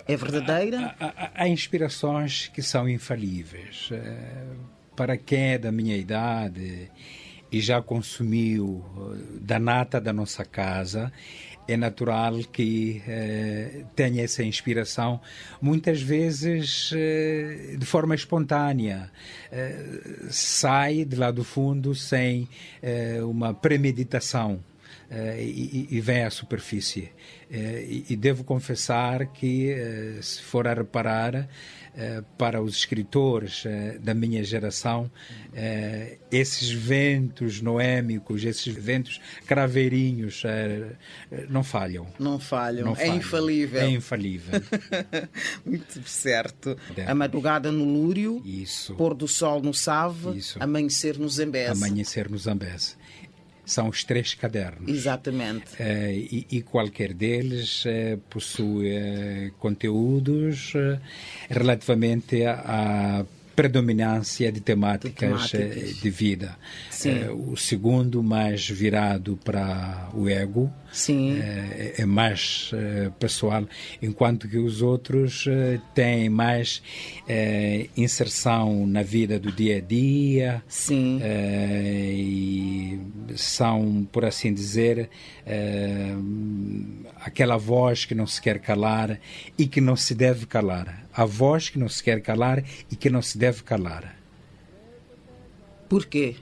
É 0.06 0.16
verdadeira? 0.16 0.94
Há, 1.00 1.06
há, 1.06 1.30
há 1.34 1.48
inspirações 1.48 2.48
que 2.48 2.62
são 2.62 2.88
infalíveis. 2.88 3.90
Uh, 3.90 4.56
para 4.96 5.16
quem 5.16 5.52
é 5.52 5.58
da 5.58 5.72
minha 5.72 5.96
idade 5.96 6.90
e 7.50 7.60
já 7.60 7.80
consumiu 7.80 8.84
da 9.40 9.58
nata 9.58 10.00
da 10.00 10.12
nossa 10.12 10.44
casa, 10.44 11.12
é 11.66 11.76
natural 11.76 12.38
que 12.52 13.02
eh, 13.06 13.84
tenha 13.96 14.22
essa 14.22 14.42
inspiração, 14.42 15.20
muitas 15.60 16.00
vezes 16.00 16.90
eh, 16.94 17.76
de 17.78 17.86
forma 17.86 18.14
espontânea. 18.14 19.10
Eh, 19.50 20.26
sai 20.28 21.04
de 21.04 21.16
lá 21.16 21.30
do 21.30 21.44
fundo 21.44 21.94
sem 21.94 22.48
uma 23.22 23.54
premeditação. 23.54 24.60
E, 25.38 25.86
e, 25.90 26.00
vem 26.00 26.24
à 26.24 26.30
superfície. 26.30 27.12
E, 27.48 28.04
e, 28.08 28.16
devo 28.16 28.42
confessar 28.42 29.26
que, 29.26 29.72
se 30.20 30.42
for 30.42 30.66
a 30.66 30.74
reparar, 30.74 31.48
para 32.36 32.60
os 32.60 32.76
escritores 32.76 33.64
eh, 33.66 33.98
da 34.00 34.14
minha 34.14 34.42
geração, 34.42 35.10
eh, 35.52 36.18
esses 36.30 36.70
ventos 36.70 37.60
noémicos, 37.60 38.44
esses 38.44 38.74
ventos 38.74 39.20
craveirinhos 39.46 40.42
não 41.48 41.62
falham. 41.62 42.06
Não 42.18 42.38
falham, 42.38 42.86
não 42.86 42.92
é 42.92 42.96
falham. 42.96 43.16
infalível. 43.16 43.80
É 43.80 43.88
infalível. 43.88 44.60
Muito 45.64 46.02
certo. 46.08 46.76
É. 46.96 47.10
A 47.10 47.14
madrugada 47.14 47.70
no 47.70 47.84
Lúrio, 47.84 48.42
Isso. 48.44 48.94
pôr 48.94 49.14
do 49.14 49.28
sol 49.28 49.62
no 49.62 49.72
Save, 49.72 50.36
Isso. 50.36 50.58
amanhecer 50.60 51.18
no 51.18 51.28
Zambese. 51.28 51.70
Amanhecer 51.70 52.28
no 52.28 52.38
Zambese 52.38 52.96
são 53.64 53.88
os 53.88 54.04
três 54.04 54.34
cadernos. 54.34 54.88
Exatamente. 54.88 55.74
Uh, 55.74 56.10
e, 56.10 56.46
e, 56.50 56.62
qualquer 56.62 57.12
deles 57.12 57.84
uh, 57.84 58.18
possui 58.30 58.92
uh, 58.92 59.52
conteúdos 59.58 60.72
relativamente 61.48 62.44
a, 62.44 63.20
a 63.20 63.24
predominância 63.54 64.50
de 64.50 64.60
temáticas, 64.60 65.44
de, 65.44 65.58
temáticas. 65.58 65.96
de 65.96 66.10
vida. 66.10 66.56
É, 67.04 67.30
o 67.30 67.56
segundo, 67.56 68.22
mais 68.22 68.68
virado 68.68 69.38
para 69.44 70.08
o 70.14 70.28
ego, 70.28 70.72
é, 71.08 71.94
é, 71.98 72.06
mais 72.06 72.70
é, 72.72 73.10
pessoal, 73.18 73.66
enquanto 74.00 74.48
que 74.48 74.58
os 74.58 74.80
outros 74.80 75.46
têm 75.94 76.28
mais 76.28 76.82
inserção 77.96 78.86
na 78.86 79.02
vida 79.02 79.38
do 79.38 79.50
dia 79.50 79.78
a 79.78 79.80
dia 79.80 80.62
Sim. 80.68 81.20
E 81.24 82.98
são, 83.36 84.06
por 84.10 84.24
assim 84.24 84.52
dizer, 84.52 85.10
aquela 87.16 87.56
voz 87.56 88.04
que 88.04 88.14
não 88.14 88.26
se 88.26 88.40
quer 88.40 88.58
calar 88.58 89.18
e 89.58 89.66
que 89.66 89.80
não 89.80 89.96
se 89.96 90.14
deve 90.14 90.46
calar. 90.46 91.03
A 91.14 91.24
voz 91.24 91.68
que 91.68 91.78
não 91.78 91.88
se 91.88 92.02
quer 92.02 92.20
calar 92.20 92.62
e 92.90 92.96
que 92.96 93.08
não 93.08 93.22
se 93.22 93.38
deve 93.38 93.62
calar. 93.62 94.16
Por 95.88 96.06
quê? 96.06 96.36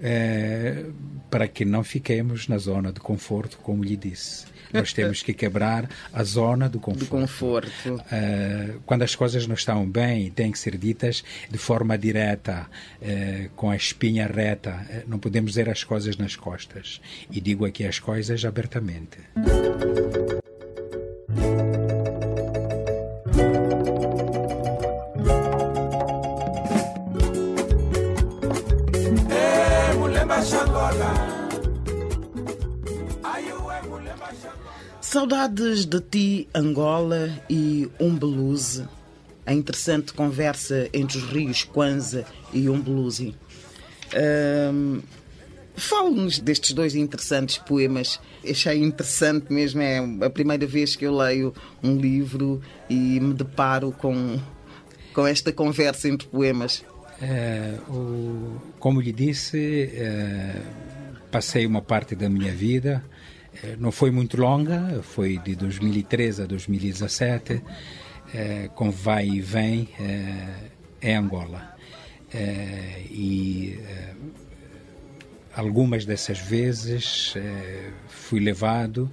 é, 0.00 0.84
para 1.30 1.48
que 1.48 1.64
não 1.64 1.82
fiquemos 1.82 2.48
na 2.48 2.58
zona 2.58 2.92
de 2.92 3.00
conforto, 3.00 3.58
como 3.58 3.84
lhe 3.84 3.96
disse. 3.96 4.46
Nós 4.72 4.92
temos 4.94 5.22
que 5.22 5.32
quebrar 5.32 5.88
a 6.12 6.22
zona 6.22 6.68
do 6.68 6.78
conforto. 6.78 7.04
Do 7.04 7.10
conforto. 7.10 7.94
Uh, 7.94 8.80
quando 8.84 9.02
as 9.02 9.14
coisas 9.14 9.46
não 9.46 9.54
estão 9.54 9.88
bem, 9.88 10.30
têm 10.30 10.50
que 10.50 10.58
ser 10.58 10.76
ditas 10.76 11.24
de 11.50 11.58
forma 11.58 11.96
direta, 11.96 12.66
uh, 13.00 13.50
com 13.50 13.70
a 13.70 13.76
espinha 13.76 14.26
reta. 14.26 14.86
Uh, 14.88 15.08
não 15.08 15.18
podemos 15.18 15.52
dizer 15.52 15.68
as 15.68 15.84
coisas 15.84 16.16
nas 16.16 16.36
costas. 16.36 17.00
E 17.30 17.40
digo 17.40 17.64
aqui 17.64 17.86
as 17.86 17.98
coisas 17.98 18.44
abertamente. 18.44 19.18
Saudades 35.16 35.86
de 35.86 35.98
ti, 35.98 36.48
Angola 36.54 37.30
e 37.48 37.88
Umbeluze. 37.98 38.86
A 39.46 39.54
interessante 39.54 40.12
conversa 40.12 40.90
entre 40.92 41.16
os 41.16 41.24
rios 41.24 41.64
Kwanza 41.64 42.26
e 42.52 42.68
Umbeluze. 42.68 43.34
Um, 44.14 45.00
Fale-nos 45.74 46.38
destes 46.38 46.74
dois 46.74 46.94
interessantes 46.94 47.56
poemas. 47.56 48.20
Achei 48.46 48.76
interessante 48.84 49.50
mesmo, 49.50 49.80
é 49.80 50.00
a 50.20 50.28
primeira 50.28 50.66
vez 50.66 50.94
que 50.94 51.06
eu 51.06 51.16
leio 51.16 51.54
um 51.82 51.96
livro 51.96 52.60
e 52.90 53.18
me 53.18 53.32
deparo 53.32 53.92
com, 53.92 54.38
com 55.14 55.26
esta 55.26 55.50
conversa 55.50 56.10
entre 56.10 56.28
poemas. 56.28 56.84
É, 57.22 57.78
o, 57.88 58.60
como 58.78 59.00
lhe 59.00 59.12
disse, 59.12 59.90
é, 59.94 60.60
passei 61.30 61.64
uma 61.64 61.80
parte 61.80 62.14
da 62.14 62.28
minha 62.28 62.52
vida 62.52 63.02
não 63.78 63.90
foi 63.92 64.10
muito 64.10 64.36
longa, 64.36 65.02
foi 65.02 65.38
de 65.38 65.54
2013 65.54 66.42
a 66.42 66.46
2017, 66.46 67.62
eh, 68.34 68.70
com 68.74 68.90
vai 68.90 69.26
e 69.26 69.40
vem 69.40 69.88
eh, 70.00 70.70
em 71.02 71.16
Angola. 71.16 71.76
e 73.10 73.78
algumas 75.54 76.04
dessas 76.04 76.38
vezes 76.38 77.34
fui 78.08 78.40
levado 78.40 79.10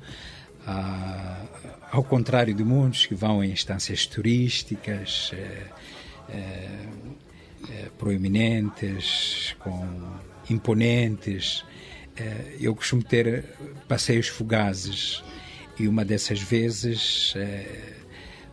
a, 0.66 1.46
ao 1.92 2.04
contrário 2.04 2.54
de 2.54 2.64
muitos 2.64 3.06
que 3.06 3.16
vão 3.16 3.42
em 3.44 3.52
instâncias 3.52 4.06
turísticas 4.06 5.32
proeminentes, 7.98 9.56
com 9.60 9.88
imponentes, 10.50 11.64
eh, 11.68 11.73
eu 12.60 12.76
costumo 12.76 13.04
ter 13.04 13.46
passeios 13.88 14.28
fugazes 14.28 15.24
e 15.80 15.88
uma 15.88 16.06
dessas 16.06 16.40
vezes 16.42 17.34
eh, 17.36 17.94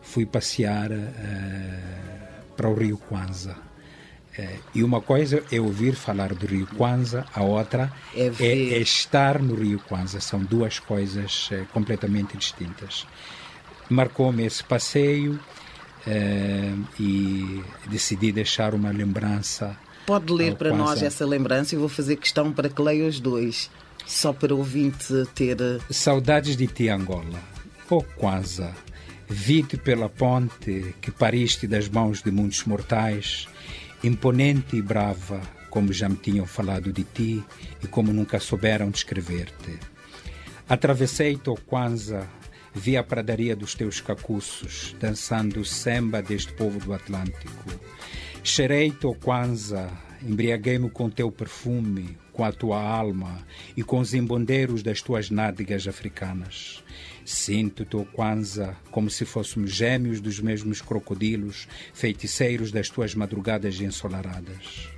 fui 0.01 0.25
passear 0.25 0.91
eh, 0.91 1.79
para 2.57 2.67
o 2.67 2.73
Rio 2.73 2.97
Kwanza. 2.97 3.55
E 4.73 4.81
uma 4.81 5.01
coisa 5.01 5.43
é 5.51 5.59
ouvir 5.59 5.93
falar 5.93 6.33
do 6.33 6.47
Rio 6.47 6.65
Kwanza, 6.65 7.25
a 7.31 7.43
outra 7.43 7.91
é, 8.15 8.31
é, 8.39 8.73
é 8.73 8.77
estar 8.79 9.39
no 9.39 9.53
Rio 9.53 9.77
Kwanza. 9.77 10.19
São 10.19 10.39
duas 10.39 10.79
coisas 10.79 11.49
completamente 11.71 12.37
distintas. 12.37 13.05
Marcou-me 13.87 14.43
esse 14.43 14.63
passeio 14.63 15.39
e 16.99 17.61
decidi 17.87 18.31
deixar 18.31 18.73
uma 18.73 18.89
lembrança 18.89 19.77
Pode 20.05 20.33
ler 20.33 20.55
para 20.55 20.75
nós 20.75 21.01
essa 21.01 21.25
lembrança 21.25 21.75
e 21.75 21.77
vou 21.77 21.89
fazer 21.89 22.15
questão 22.15 22.51
para 22.51 22.69
que 22.69 22.81
leia 22.81 23.05
os 23.05 23.19
dois, 23.19 23.69
só 24.05 24.33
para 24.33 24.53
o 24.53 24.57
ouvinte 24.57 25.13
ter. 25.35 25.59
Eh, 25.61 25.79
Saudades 25.89 26.57
de 26.57 26.67
ti, 26.67 26.89
Angola. 26.89 27.39
Oh, 27.89 28.01
Kwanza, 28.01 28.73
vi-te 29.27 29.77
pela 29.77 30.09
ponte 30.09 30.95
que 31.01 31.11
pariste 31.11 31.67
das 31.67 31.87
mãos 31.87 32.21
de 32.21 32.31
muitos 32.31 32.63
mortais, 32.65 33.47
imponente 34.03 34.75
e 34.75 34.81
brava, 34.81 35.41
como 35.69 35.93
já 35.93 36.09
me 36.09 36.15
tinham 36.15 36.45
falado 36.45 36.91
de 36.91 37.03
ti 37.03 37.43
e 37.83 37.87
como 37.87 38.11
nunca 38.11 38.39
souberam 38.39 38.89
descrever-te. 38.89 39.77
Atravessei-te, 40.67 41.49
oh 41.49 41.55
Kwanza, 41.55 42.27
vi 42.73 42.97
a 42.97 43.03
pradaria 43.03 43.55
dos 43.55 43.75
teus 43.75 44.01
cacuços, 44.01 44.95
dançando 44.99 45.59
o 45.59 45.65
samba 45.65 46.21
deste 46.21 46.53
povo 46.53 46.79
do 46.79 46.93
Atlântico 46.93 47.79
Cheirei-te, 48.43 49.07
Kwanza, 49.23 49.89
embriaguei-me 50.23 50.89
com 50.89 51.09
teu 51.09 51.31
perfume, 51.31 52.17
com 52.33 52.43
a 52.43 52.51
tua 52.51 52.81
alma 52.81 53.37
e 53.77 53.83
com 53.83 53.99
os 53.99 54.15
embondeiros 54.15 54.81
das 54.81 54.99
tuas 54.99 55.29
nádegas 55.29 55.87
africanas. 55.87 56.83
Sinto-te, 57.23 58.03
Kwanza, 58.11 58.75
como 58.89 59.11
se 59.11 59.25
fôssemos 59.25 59.71
gêmeos 59.71 60.19
dos 60.19 60.39
mesmos 60.39 60.81
crocodilos, 60.81 61.67
feiticeiros 61.93 62.71
das 62.71 62.89
tuas 62.89 63.13
madrugadas 63.13 63.79
ensolaradas. 63.79 64.89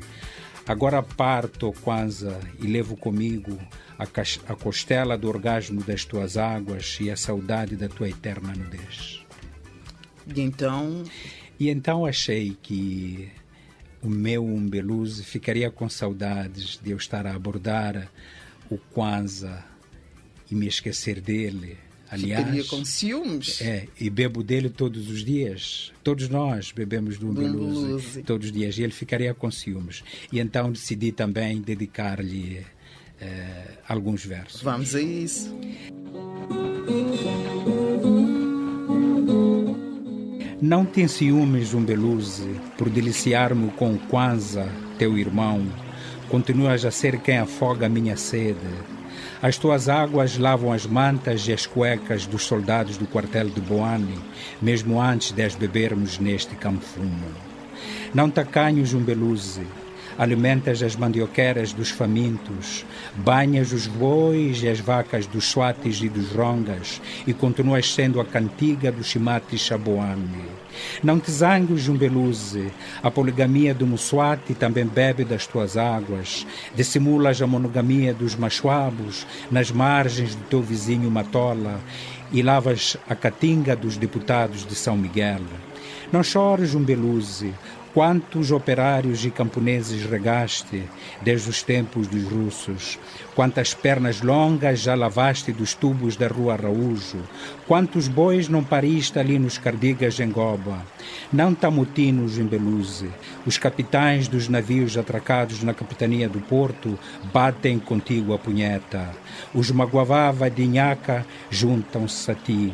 Agora 0.65 1.03
parto, 1.03 1.73
Kwanza, 1.81 2.39
e 2.61 2.65
levo 2.65 2.95
comigo 2.95 3.59
a, 3.99 4.03
a 4.03 4.55
costela 4.55 5.17
do 5.17 5.27
orgasmo 5.27 5.83
das 5.83 6.05
tuas 6.05 6.37
águas 6.37 6.97
e 7.01 7.11
a 7.11 7.17
saudade 7.17 7.75
da 7.75 7.89
tua 7.89 8.07
eterna 8.07 8.53
nudez. 8.55 9.21
E 10.33 10.39
então 10.39 11.03
e 11.63 11.69
então 11.69 12.05
achei 12.05 12.57
que 12.61 13.29
o 14.01 14.09
meu 14.09 14.43
Umbeluz 14.43 15.21
ficaria 15.21 15.71
com 15.71 15.87
saudades 15.87 16.77
de 16.83 16.91
eu 16.91 16.97
estar 16.97 17.25
a 17.25 17.33
abordar 17.33 18.11
o 18.69 18.77
Kwanzaa 18.77 19.65
e 20.51 20.55
me 20.55 20.67
esquecer 20.67 21.21
dele. 21.21 21.77
Aliás, 22.09 22.41
ficaria 22.43 22.63
com 22.65 22.83
ciúmes. 22.83 23.61
É, 23.61 23.87
e 23.97 24.09
bebo 24.09 24.43
dele 24.43 24.69
todos 24.69 25.09
os 25.09 25.23
dias. 25.23 25.93
Todos 26.03 26.27
nós 26.27 26.73
bebemos 26.73 27.17
do 27.17 27.29
Umbeluz 27.29 28.19
todos 28.25 28.47
os 28.47 28.51
dias. 28.51 28.77
E 28.77 28.83
ele 28.83 28.91
ficaria 28.91 29.33
com 29.33 29.49
ciúmes. 29.49 30.03
E 30.33 30.39
então 30.39 30.69
decidi 30.69 31.13
também 31.13 31.61
dedicar-lhe 31.61 32.61
eh, 33.21 33.77
alguns 33.87 34.25
versos. 34.25 34.61
Vamos 34.61 34.93
a 34.93 35.01
isso. 35.01 35.55
Não 40.65 40.85
te 40.85 41.05
ciúmes, 41.09 41.73
Umbeluze, 41.73 42.55
por 42.77 42.89
deliciar-me 42.89 43.69
com 43.71 43.97
Kwanza, 43.97 44.65
teu 44.97 45.17
irmão. 45.17 45.61
Continuas 46.29 46.85
a 46.85 46.89
ser 46.89 47.19
quem 47.19 47.37
afoga 47.37 47.87
a 47.87 47.89
minha 47.89 48.15
sede. 48.15 48.69
As 49.41 49.57
tuas 49.57 49.89
águas 49.89 50.37
lavam 50.37 50.71
as 50.71 50.85
mantas 50.85 51.45
e 51.49 51.51
as 51.51 51.65
cuecas 51.65 52.25
dos 52.25 52.45
soldados 52.45 52.95
do 52.95 53.05
quartel 53.05 53.49
de 53.49 53.59
Boane, 53.59 54.17
mesmo 54.61 55.01
antes 55.01 55.33
de 55.33 55.43
as 55.43 55.53
bebermos 55.53 56.17
neste 56.17 56.55
camfumo. 56.55 57.27
Não 58.13 58.29
tacanhos, 58.29 58.93
Umbeluze, 58.93 59.67
alimentas 60.17 60.81
as 60.83 60.95
mandioqueiras 60.95 61.73
dos 61.73 61.89
famintos, 61.89 62.85
banhas 63.15 63.71
os 63.71 63.87
bois 63.87 64.61
e 64.63 64.67
as 64.67 64.79
vacas 64.79 65.25
dos 65.25 65.45
suates 65.45 66.01
e 66.01 66.09
dos 66.09 66.31
rongas 66.31 67.01
e 67.25 67.33
continuas 67.33 67.93
sendo 67.93 68.19
a 68.19 68.25
cantiga 68.25 68.91
do 68.91 69.03
chimate 69.03 69.57
Chaboane. 69.57 70.43
Não 71.03 71.19
te 71.19 71.31
zangues, 71.31 71.81
Jumbeluze, 71.81 72.71
a 73.01 73.11
poligamia 73.11 73.73
do 73.73 73.85
Mussuati 73.85 74.53
também 74.53 74.85
bebe 74.85 75.23
das 75.23 75.45
tuas 75.45 75.77
águas, 75.77 76.45
dissimulas 76.75 77.41
a 77.41 77.47
monogamia 77.47 78.13
dos 78.13 78.35
machuabos 78.35 79.25
nas 79.51 79.71
margens 79.71 80.35
do 80.35 80.43
teu 80.45 80.61
vizinho 80.61 81.09
Matola 81.11 81.79
e 82.31 82.41
lavas 82.41 82.97
a 83.07 83.15
catinga 83.15 83.75
dos 83.75 83.97
deputados 83.97 84.65
de 84.65 84.73
São 84.73 84.97
Miguel. 84.97 85.41
Não 86.11 86.23
chores, 86.23 86.69
Jumbeluze, 86.69 87.53
Quantos 87.93 88.49
operários 88.49 89.23
e 89.23 89.29
camponeses 89.29 90.03
regaste 90.03 90.83
desde 91.21 91.47
os 91.47 91.61
tempos 91.61 92.07
dos 92.07 92.23
russos? 92.23 92.97
Quantas 93.35 93.75
pernas 93.75 94.19
longas 94.19 94.79
já 94.79 94.95
lavaste 94.95 95.51
dos 95.51 95.75
tubos 95.75 96.15
da 96.15 96.27
rua 96.27 96.53
Araújo? 96.53 97.19
Quantos 97.67 98.07
bois 98.07 98.49
não 98.49 98.63
pariste 98.63 99.19
ali 99.19 99.37
nos 99.37 99.59
cardigas 99.59 100.19
em 100.19 100.31
Goba? 100.31 100.83
Não 101.31 101.53
tamutinos 101.53 102.39
em 102.39 102.45
Beluze. 102.45 103.11
Os 103.45 103.59
capitães 103.59 104.27
dos 104.27 104.49
navios 104.49 104.97
atracados 104.97 105.61
na 105.61 105.75
capitania 105.75 106.27
do 106.27 106.39
porto 106.39 106.97
batem 107.31 107.77
contigo 107.77 108.33
a 108.33 108.39
punheta. 108.39 109.07
Os 109.53 109.69
maguavava 109.69 110.49
de 110.49 110.63
Inhaca 110.63 111.23
juntam-se 111.51 112.31
a 112.31 112.33
ti. 112.33 112.73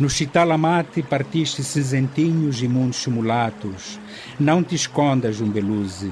No 0.00 0.08
Chitalamate 0.08 1.02
partiste 1.02 1.62
cinzentinhos 1.62 2.62
e 2.62 2.66
muitos 2.66 3.06
mulatos. 3.06 4.00
Não 4.38 4.64
te 4.64 4.74
escondas, 4.74 5.42
Umbeluze. 5.42 6.10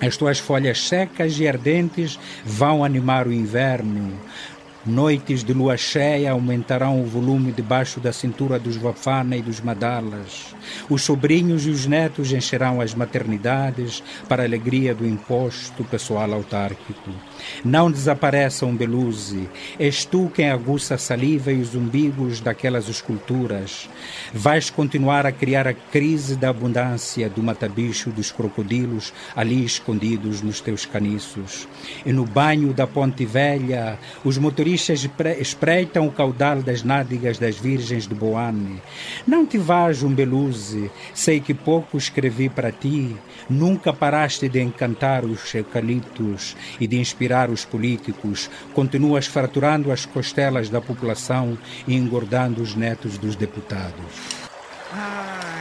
As 0.00 0.16
tuas 0.16 0.40
folhas 0.40 0.88
secas 0.88 1.38
e 1.38 1.46
ardentes 1.46 2.18
vão 2.44 2.82
animar 2.82 3.28
o 3.28 3.32
inverno. 3.32 4.18
Noites 4.84 5.44
de 5.44 5.52
lua 5.52 5.76
cheia 5.76 6.32
aumentarão 6.32 7.00
o 7.00 7.06
volume 7.06 7.52
debaixo 7.52 8.00
da 8.00 8.12
cintura 8.12 8.58
dos 8.58 8.76
Wafana 8.76 9.36
e 9.36 9.42
dos 9.42 9.60
Madalas. 9.60 10.52
Os 10.90 11.02
sobrinhos 11.02 11.64
e 11.66 11.70
os 11.70 11.86
netos 11.86 12.32
encherão 12.32 12.80
as 12.80 12.96
maternidades 12.96 14.02
para 14.28 14.42
a 14.42 14.46
alegria 14.46 14.92
do 14.92 15.06
imposto 15.06 15.84
pessoal 15.84 16.32
autárquico. 16.32 17.12
Não 17.64 17.90
desapareçam, 17.90 18.74
Beluze. 18.74 19.48
És 19.78 20.04
tu 20.04 20.30
quem 20.34 20.50
aguça 20.50 20.94
a 20.94 20.98
saliva 20.98 21.52
e 21.52 21.60
os 21.60 21.74
umbigos 21.74 22.40
daquelas 22.40 22.88
esculturas. 22.88 23.88
Vais 24.32 24.70
continuar 24.70 25.26
a 25.26 25.32
criar 25.32 25.66
a 25.66 25.74
crise 25.74 26.36
da 26.36 26.50
abundância 26.50 27.28
do 27.28 27.42
matabicho 27.42 28.10
dos 28.10 28.30
crocodilos 28.30 29.12
ali 29.34 29.64
escondidos 29.64 30.42
nos 30.42 30.60
teus 30.60 30.86
caniços. 30.86 31.66
E 32.04 32.12
no 32.12 32.24
banho 32.24 32.72
da 32.72 32.86
Ponte 32.86 33.24
Velha, 33.24 33.98
os 34.24 34.38
motoristas 34.38 35.08
espreitam 35.38 36.06
o 36.06 36.12
caudal 36.12 36.62
das 36.62 36.82
nádegas 36.82 37.38
das 37.38 37.56
virgens 37.56 38.06
de 38.06 38.14
Boane. 38.14 38.80
Não 39.26 39.44
te 39.44 39.58
vás, 39.58 40.02
um 40.02 40.14
beluze, 40.14 40.90
sei 41.12 41.40
que 41.40 41.54
pouco 41.54 41.96
escrevi 41.96 42.48
para 42.48 42.70
ti, 42.70 43.16
nunca 43.48 43.92
paraste 43.92 44.48
de 44.48 44.60
encantar 44.60 45.24
os 45.24 45.54
eucaliptos 45.54 46.56
e 46.80 46.86
de 46.86 46.98
inspirar 46.98 47.23
os 47.50 47.64
políticos, 47.64 48.50
continuas 48.74 49.26
fraturando 49.26 49.90
as 49.90 50.04
costelas 50.04 50.68
da 50.68 50.80
população 50.80 51.56
e 51.86 51.94
engordando 51.94 52.62
os 52.62 52.74
netos 52.74 53.16
dos 53.18 53.36
deputados. 53.36 54.04
Ai. 54.92 55.53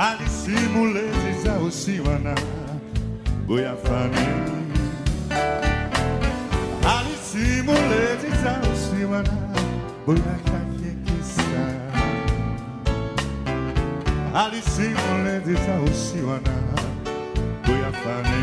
ali 0.00 0.26
simulezi 0.28 1.32
zausivana 1.44 2.34
bujafani 3.46 4.26
ali 6.94 7.14
simulezi 7.30 8.30
zausivana 8.44 9.32
bujakakekisa 10.06 11.64
ali 14.34 14.62
simulezi 14.62 15.54
zausivana 15.66 16.54
bujafani 17.66 18.42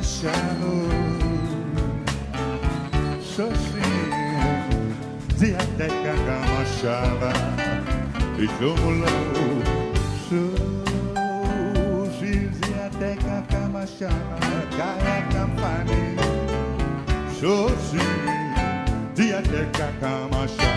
Kamashano 0.00 0.72
Sozinho 3.20 4.52
Diateka 5.38 6.14
kamashava 6.26 7.32
Ijomulo 8.38 9.16
Sozinho 10.24 11.60
Diateka 12.60 13.36
kamashava 13.50 14.38
Kaya 14.76 15.18
kampani 15.32 16.02
Sozinho 17.38 18.34
Diateka 19.14 19.86
kamashava 20.00 20.00
Ijomulo 20.00 20.69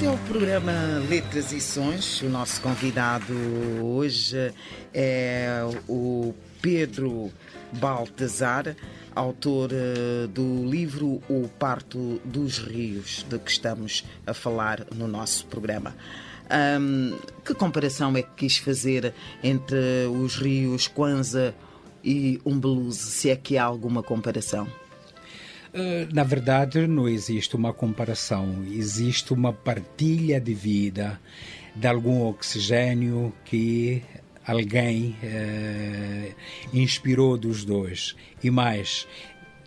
Este 0.00 0.08
é 0.08 0.14
o 0.14 0.18
programa 0.20 0.72
Letras 1.10 1.52
e 1.52 1.60
Sons. 1.60 2.22
O 2.22 2.30
nosso 2.30 2.58
convidado 2.62 3.34
hoje 3.82 4.50
é 4.94 5.60
o 5.86 6.34
Pedro 6.62 7.30
Baltazar, 7.70 8.74
autor 9.14 9.68
eh, 9.70 10.26
do 10.28 10.64
livro 10.64 11.20
O 11.28 11.50
Parto 11.58 12.18
dos 12.24 12.56
Rios, 12.56 13.26
de 13.28 13.38
que 13.38 13.50
estamos 13.50 14.02
a 14.26 14.32
falar 14.32 14.86
no 14.96 15.06
nosso 15.06 15.44
programa. 15.48 15.94
Ahm, 16.48 17.14
que 17.44 17.52
comparação 17.52 18.16
é 18.16 18.22
que 18.22 18.30
quis 18.38 18.56
fazer 18.56 19.12
entre 19.42 20.06
os 20.06 20.36
rios 20.36 20.88
Kwanza 20.88 21.54
e 22.02 22.40
Umbeluze, 22.42 23.10
se 23.10 23.28
é 23.28 23.36
que 23.36 23.58
há 23.58 23.64
alguma 23.64 24.02
comparação? 24.02 24.66
Eh, 25.72 26.08
Na 26.12 26.24
verdade, 26.24 26.86
não 26.86 27.08
existe 27.08 27.54
uma 27.56 27.72
comparação, 27.72 28.64
existe 28.70 29.32
uma 29.32 29.52
partilha 29.52 30.40
de 30.40 30.54
vida, 30.54 31.20
de 31.74 31.86
algum 31.86 32.22
oxigênio 32.26 33.32
que 33.44 34.02
alguém 34.44 35.16
eh, 35.22 36.32
inspirou 36.72 37.36
dos 37.38 37.64
dois. 37.64 38.16
E 38.42 38.50
mais, 38.50 39.06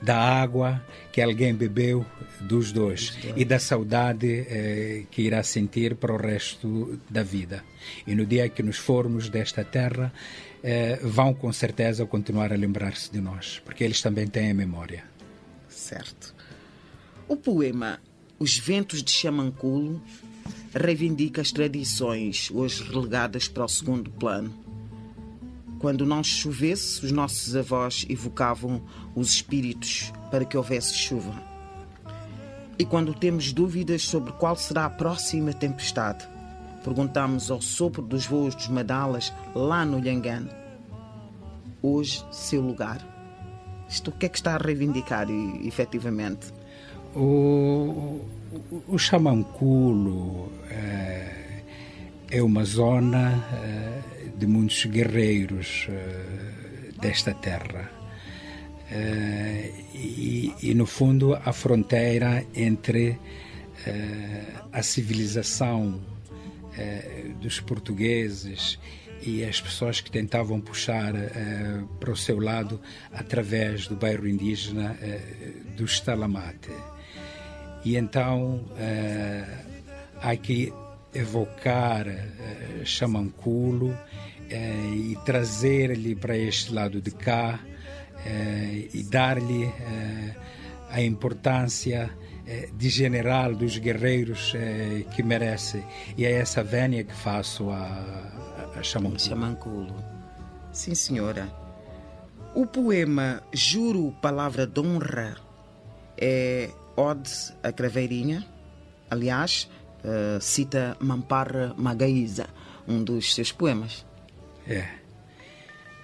da 0.02 0.18
água 0.18 0.86
que 1.13 1.22
alguém 1.22 1.54
bebeu 1.54 2.06
dos 2.42 2.74
dois 2.74 3.18
e 3.38 3.46
da 3.46 3.58
saudade 3.58 4.46
eh, 4.50 5.04
que 5.10 5.22
irá 5.22 5.42
sentir 5.44 5.96
para 5.96 6.12
o 6.13 6.18
resto 6.18 7.00
da 7.10 7.24
vida. 7.24 7.63
E 8.06 8.13
no 8.13 8.26
dia 8.26 8.50
que 8.50 8.62
nos 8.62 8.78
formos 8.78 9.30
desta 9.30 9.63
terra, 9.63 10.12
eh, 10.62 11.00
vão 11.02 11.34
com 11.34 11.52
certeza 11.54 12.06
continuar 12.06 12.52
a 12.52 12.58
lembrar-se 12.58 13.10
de 13.10 13.22
nós, 13.22 13.62
porque 13.63 13.84
eles 13.86 14.02
também 14.02 14.28
têm 14.28 14.52
a 14.52 14.54
memória. 14.54 15.12
Certo. 15.84 16.34
O 17.28 17.36
poema 17.36 18.00
Os 18.39 18.58
Ventos 18.58 19.04
de 19.04 19.12
Chamanculo 19.12 20.02
reivindica 20.74 21.41
as 21.41 21.52
tradições, 21.52 22.50
hoje 22.50 22.82
relegadas 22.84 23.50
para 23.50 23.65
o 23.65 23.67
segundo 23.67 24.10
plano. 24.10 24.54
Quando 25.80 26.06
não 26.06 26.24
chovesse, 26.24 27.06
os 27.06 27.12
nossos 27.12 27.54
avós 27.54 28.06
evocavam 28.08 28.82
os 29.13 29.32
espíritos 29.32 30.13
para 30.32 30.46
que 30.46 30.56
houvesse 30.56 30.93
chuva. 30.93 31.43
E 32.80 32.86
quando 32.86 33.13
temos 33.13 33.52
dúvidas 33.52 34.04
sobre 34.04 34.32
qual 34.32 34.56
será 34.56 34.86
a 34.86 34.89
próxima 34.89 35.52
tempestade, 35.52 36.26
perguntamos 36.82 37.52
ao 37.52 37.62
sopro 37.62 38.02
dos 38.02 38.26
voos 38.26 38.56
dos 38.56 38.69
Madalas 38.69 39.34
lá 39.54 39.86
no 39.86 40.00
Lhangan. 40.00 40.48
Hoje, 41.82 42.26
seu 42.32 42.62
lugar. 42.62 43.12
Isto 43.94 44.10
o 44.10 44.14
que 44.14 44.26
é 44.26 44.30
que 44.30 44.38
está 44.38 44.56
a 44.56 44.58
reivindicar, 44.58 45.30
e- 45.30 45.68
efetivamente? 45.68 46.48
O, 47.14 48.20
o, 48.72 48.84
o 48.88 48.98
Chamanculo 48.98 50.52
eh, 50.68 51.62
é 52.32 52.42
uma 52.42 52.66
zona 52.66 53.46
eh, 53.54 54.02
de 54.36 54.48
muitos 54.48 54.84
guerreiros 54.88 55.86
eh, 55.90 56.92
desta 57.00 57.34
terra. 57.36 57.92
E, 59.96 60.54
e, 60.62 60.74
no 60.76 60.86
fundo, 60.86 61.34
a 61.34 61.52
fronteira 61.52 62.46
entre 62.54 63.18
a 64.72 64.84
civilização 64.84 66.00
dos 67.42 67.60
portugueses 67.60 68.78
e 69.26 69.44
as 69.44 69.62
pessoas 69.62 70.02
que 70.02 70.12
tentavam 70.12 70.60
puxar 70.60 71.16
eh, 71.16 71.84
para 72.00 72.12
o 72.12 72.16
seu 72.16 72.40
lado 72.40 72.80
através 73.12 73.88
do 73.88 73.96
bairro 73.96 74.28
indígena 74.28 74.98
eh, 75.02 75.20
do 75.78 75.86
Stalamate. 75.86 76.72
E 77.86 77.96
então 77.96 78.66
eh, 78.78 79.46
há 80.22 80.36
que 80.36 80.74
evocar 81.14 82.08
eh, 82.08 82.84
e 84.50 85.18
trazer-lhe 85.26 86.16
para 86.16 86.38
este 86.38 86.74
lado 86.74 87.02
de 87.02 87.12
cá 87.12 87.60
e 88.94 89.04
dar-lhe 89.10 89.70
a 90.90 91.02
importância 91.02 92.10
de 92.74 92.90
general 92.90 93.56
dos 93.56 93.78
guerreiros 93.80 94.54
que 95.16 95.24
merece. 95.24 95.84
E 96.16 96.24
é 96.24 96.34
essa 96.34 96.64
vénia 96.64 97.04
que 97.04 97.14
faço 97.14 97.72
a, 97.72 98.53
a 98.76 98.84
Chamanculo. 98.84 99.20
Chamanculo. 99.20 99.96
Sim, 100.72 100.96
senhora. 100.96 101.48
O 102.56 102.66
poema 102.66 103.42
Juro 103.54 104.12
Palavra 104.22 104.68
de 104.68 104.80
Honra 104.80 105.36
é 106.18 106.70
Ode 106.96 107.32
a 107.64 107.72
Craveirinha. 107.72 108.46
Aliás, 109.10 109.70
eh, 110.04 110.38
cita 110.40 110.96
Mamparra 111.00 111.74
Magaíza, 111.78 112.48
um 112.88 113.04
dos 113.04 113.34
seus 113.34 113.52
poemas. 113.52 114.06
É. 114.68 114.88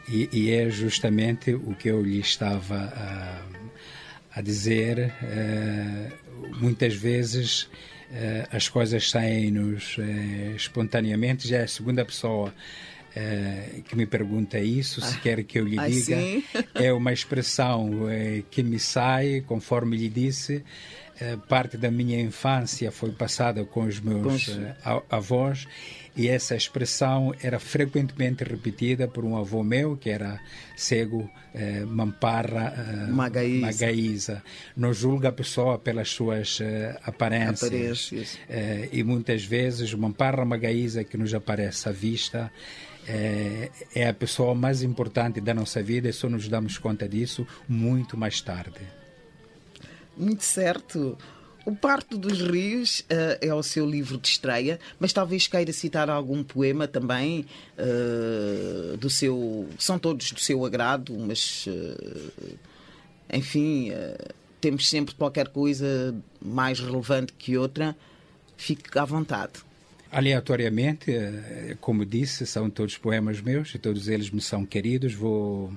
E, 0.07 0.29
e 0.33 0.51
é 0.51 0.69
justamente 0.69 1.53
o 1.53 1.75
que 1.75 1.89
eu 1.89 2.01
lhe 2.01 2.19
estava 2.19 2.75
a, 2.75 3.41
a 4.35 4.41
dizer. 4.41 5.13
eh, 5.21 6.11
muitas 6.59 6.95
vezes 6.95 7.69
as 8.51 8.67
coisas 8.67 9.09
saem-nos 9.09 9.97
eh, 9.99 10.53
espontaneamente. 10.55 11.47
Já 11.47 11.57
é 11.57 11.63
a 11.63 11.67
segunda 11.67 12.03
pessoa 12.03 12.53
eh, 13.15 13.81
que 13.87 13.95
me 13.95 14.05
pergunta 14.05 14.59
isso, 14.59 15.01
se 15.01 15.19
quer 15.19 15.43
que 15.43 15.59
eu 15.59 15.65
lhe 15.65 15.79
ah, 15.79 15.87
diga. 15.87 16.17
sim? 16.17 16.43
É 16.73 16.91
uma 16.93 17.13
expressão 17.13 18.09
eh, 18.09 18.43
que 18.49 18.63
me 18.63 18.79
sai, 18.79 19.43
conforme 19.45 19.97
lhe 19.97 20.09
disse. 20.09 20.63
Eh, 21.19 21.37
parte 21.47 21.77
da 21.77 21.91
minha 21.91 22.19
infância 22.19 22.91
foi 22.91 23.11
passada 23.11 23.65
com 23.65 23.83
os 23.83 23.99
meus 23.99 24.45
Com 24.45 24.61
eh, 24.61 24.75
avós 25.09 25.67
e 26.19 26.27
essa 26.27 26.53
expressão 26.55 27.33
era 27.41 27.59
frequentemente 27.59 28.43
repetida 28.43 29.07
por 29.07 29.23
um 29.23 29.37
avô 29.37 29.63
meu 29.63 29.95
que 29.95 30.09
era 30.09 30.39
cego 30.75 31.29
eh, 31.53 31.85
Mamparra 31.85 32.73
eh, 32.77 33.11
Magaíza. 33.11 33.65
Magaíza. 33.65 34.43
Não 34.75 34.93
julga 34.93 35.29
a 35.29 35.31
pessoa 35.31 35.79
pelas 35.79 36.09
suas 36.09 36.59
eh, 36.61 36.99
aparências. 37.03 38.11
Eh, 38.49 38.89
e 38.91 39.01
muitas 39.01 39.45
vezes 39.45 39.93
Mamparra 39.93 40.43
Magaíza 40.43 41.05
que 41.05 41.17
nos 41.17 41.33
aparece 41.33 41.87
à 41.87 41.91
vista 41.91 42.51
é 43.95 44.07
a 44.07 44.13
pessoa 44.13 44.53
mais 44.53 44.83
importante 44.83 45.41
da 45.41 45.51
nossa 45.51 45.81
vida 45.81 46.09
e 46.09 46.13
só 46.13 46.29
nos 46.29 46.47
damos 46.47 46.77
conta 46.77 47.09
disso 47.09 47.47
muito 47.67 48.15
mais 48.15 48.39
tarde. 48.39 48.98
Muito 50.19 50.43
certo. 50.43 51.17
O 51.65 51.75
Parto 51.75 52.17
dos 52.17 52.41
Rios 52.41 53.05
eh, 53.09 53.37
é 53.41 53.53
o 53.53 53.63
seu 53.63 53.89
livro 53.89 54.17
de 54.17 54.27
estreia, 54.27 54.79
mas 54.99 55.13
talvez 55.13 55.47
queira 55.47 55.71
citar 55.71 56.09
algum 56.09 56.43
poema 56.43 56.87
também 56.87 57.45
eh, 57.77 58.97
do 58.97 59.09
seu. 59.09 59.67
São 59.77 59.97
todos 59.97 60.31
do 60.31 60.39
seu 60.39 60.65
agrado, 60.65 61.17
mas 61.17 61.65
eh, 61.67 63.37
enfim, 63.37 63.91
temos 64.59 64.89
sempre 64.89 65.13
qualquer 65.15 65.49
coisa 65.49 66.15
mais 66.41 66.79
relevante 66.79 67.33
que 67.33 67.57
outra. 67.57 67.95
Fique 68.57 68.97
à 68.97 69.05
vontade. 69.05 69.53
Aleatoriamente, 70.11 71.11
como 71.79 72.03
disse, 72.05 72.45
são 72.45 72.69
todos 72.69 72.97
poemas 72.97 73.39
meus 73.39 73.73
e 73.75 73.77
todos 73.77 74.07
eles 74.07 74.31
me 74.31 74.41
são 74.41 74.65
queridos. 74.65 75.13
Vou, 75.13 75.71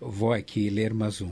vou 0.00 0.32
aqui 0.32 0.68
ler 0.68 0.92
mais 0.92 1.20
um. 1.22 1.30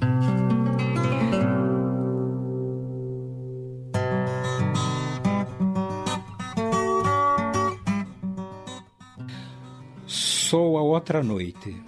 Sou 10.51 10.77
a 10.77 10.83
outra 10.83 11.23
noite. 11.23 11.81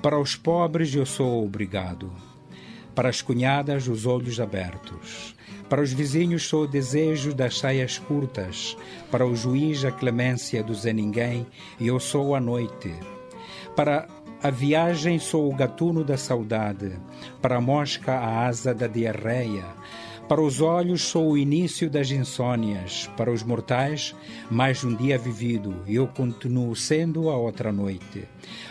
Para 0.00 0.18
os 0.18 0.34
pobres 0.34 0.94
eu 0.94 1.04
sou 1.04 1.44
obrigado. 1.44 2.10
Para 2.94 3.10
as 3.10 3.20
cunhadas, 3.20 3.88
os 3.88 4.06
olhos 4.06 4.40
abertos. 4.40 5.36
Para 5.68 5.82
os 5.82 5.92
vizinhos, 5.92 6.48
sou 6.48 6.62
o 6.62 6.66
desejo 6.66 7.34
das 7.34 7.58
saias 7.58 7.98
curtas. 7.98 8.74
Para 9.10 9.26
o 9.26 9.36
juiz, 9.36 9.84
a 9.84 9.92
clemência 9.92 10.62
do 10.62 10.74
Zé 10.74 10.94
Ninguém, 10.94 11.46
e 11.78 11.88
eu 11.88 12.00
sou 12.00 12.34
a 12.34 12.40
noite. 12.40 12.90
Para 13.76 14.08
A 14.42 14.48
viagem 14.48 15.18
sou 15.18 15.52
o 15.52 15.54
gatuno 15.54 16.02
da 16.02 16.16
saudade, 16.16 16.98
para 17.42 17.58
a 17.58 17.60
mosca 17.60 18.14
a 18.14 18.46
asa 18.46 18.74
da 18.74 18.86
diarreia. 18.86 19.66
Para 20.30 20.42
os 20.42 20.60
olhos 20.60 21.02
sou 21.02 21.32
o 21.32 21.36
início 21.36 21.90
das 21.90 22.12
insônias, 22.12 23.10
para 23.16 23.32
os 23.32 23.42
mortais 23.42 24.14
mais 24.48 24.84
um 24.84 24.94
dia 24.94 25.18
vivido, 25.18 25.74
e 25.88 25.96
eu 25.96 26.06
continuo 26.06 26.76
sendo 26.76 27.28
a 27.28 27.36
outra 27.36 27.72
noite. 27.72 28.28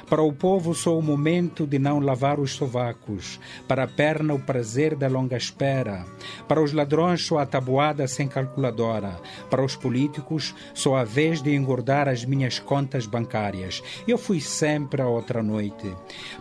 Para 0.10 0.22
o 0.22 0.32
povo 0.32 0.74
sou 0.74 0.98
o 0.98 1.04
momento 1.04 1.68
de 1.68 1.78
não 1.78 2.00
lavar 2.00 2.40
os 2.40 2.54
sovacos, 2.54 3.42
para 3.68 3.84
a 3.84 3.88
perna 3.88 4.34
o 4.34 4.40
prazer 4.40 4.96
da 4.96 5.10
longa 5.10 5.36
espera. 5.36 6.06
Para 6.48 6.64
os 6.64 6.72
ladrões 6.72 7.26
sou 7.26 7.38
a 7.38 7.46
tabuada 7.46 8.08
sem 8.08 8.30
calculadora, 8.30 9.20
para 9.50 9.64
os 9.64 9.76
políticos 9.76 10.56
sou 10.74 10.96
a 10.96 11.04
vez 11.04 11.42
de 11.42 11.54
engordar 11.54 12.08
as 12.08 12.24
minhas 12.24 12.58
contas 12.58 13.06
bancárias. 13.06 13.84
Eu 14.08 14.18
fui 14.18 14.40
sempre 14.40 15.02
a 15.02 15.08
outra 15.08 15.44
noite. 15.44 15.94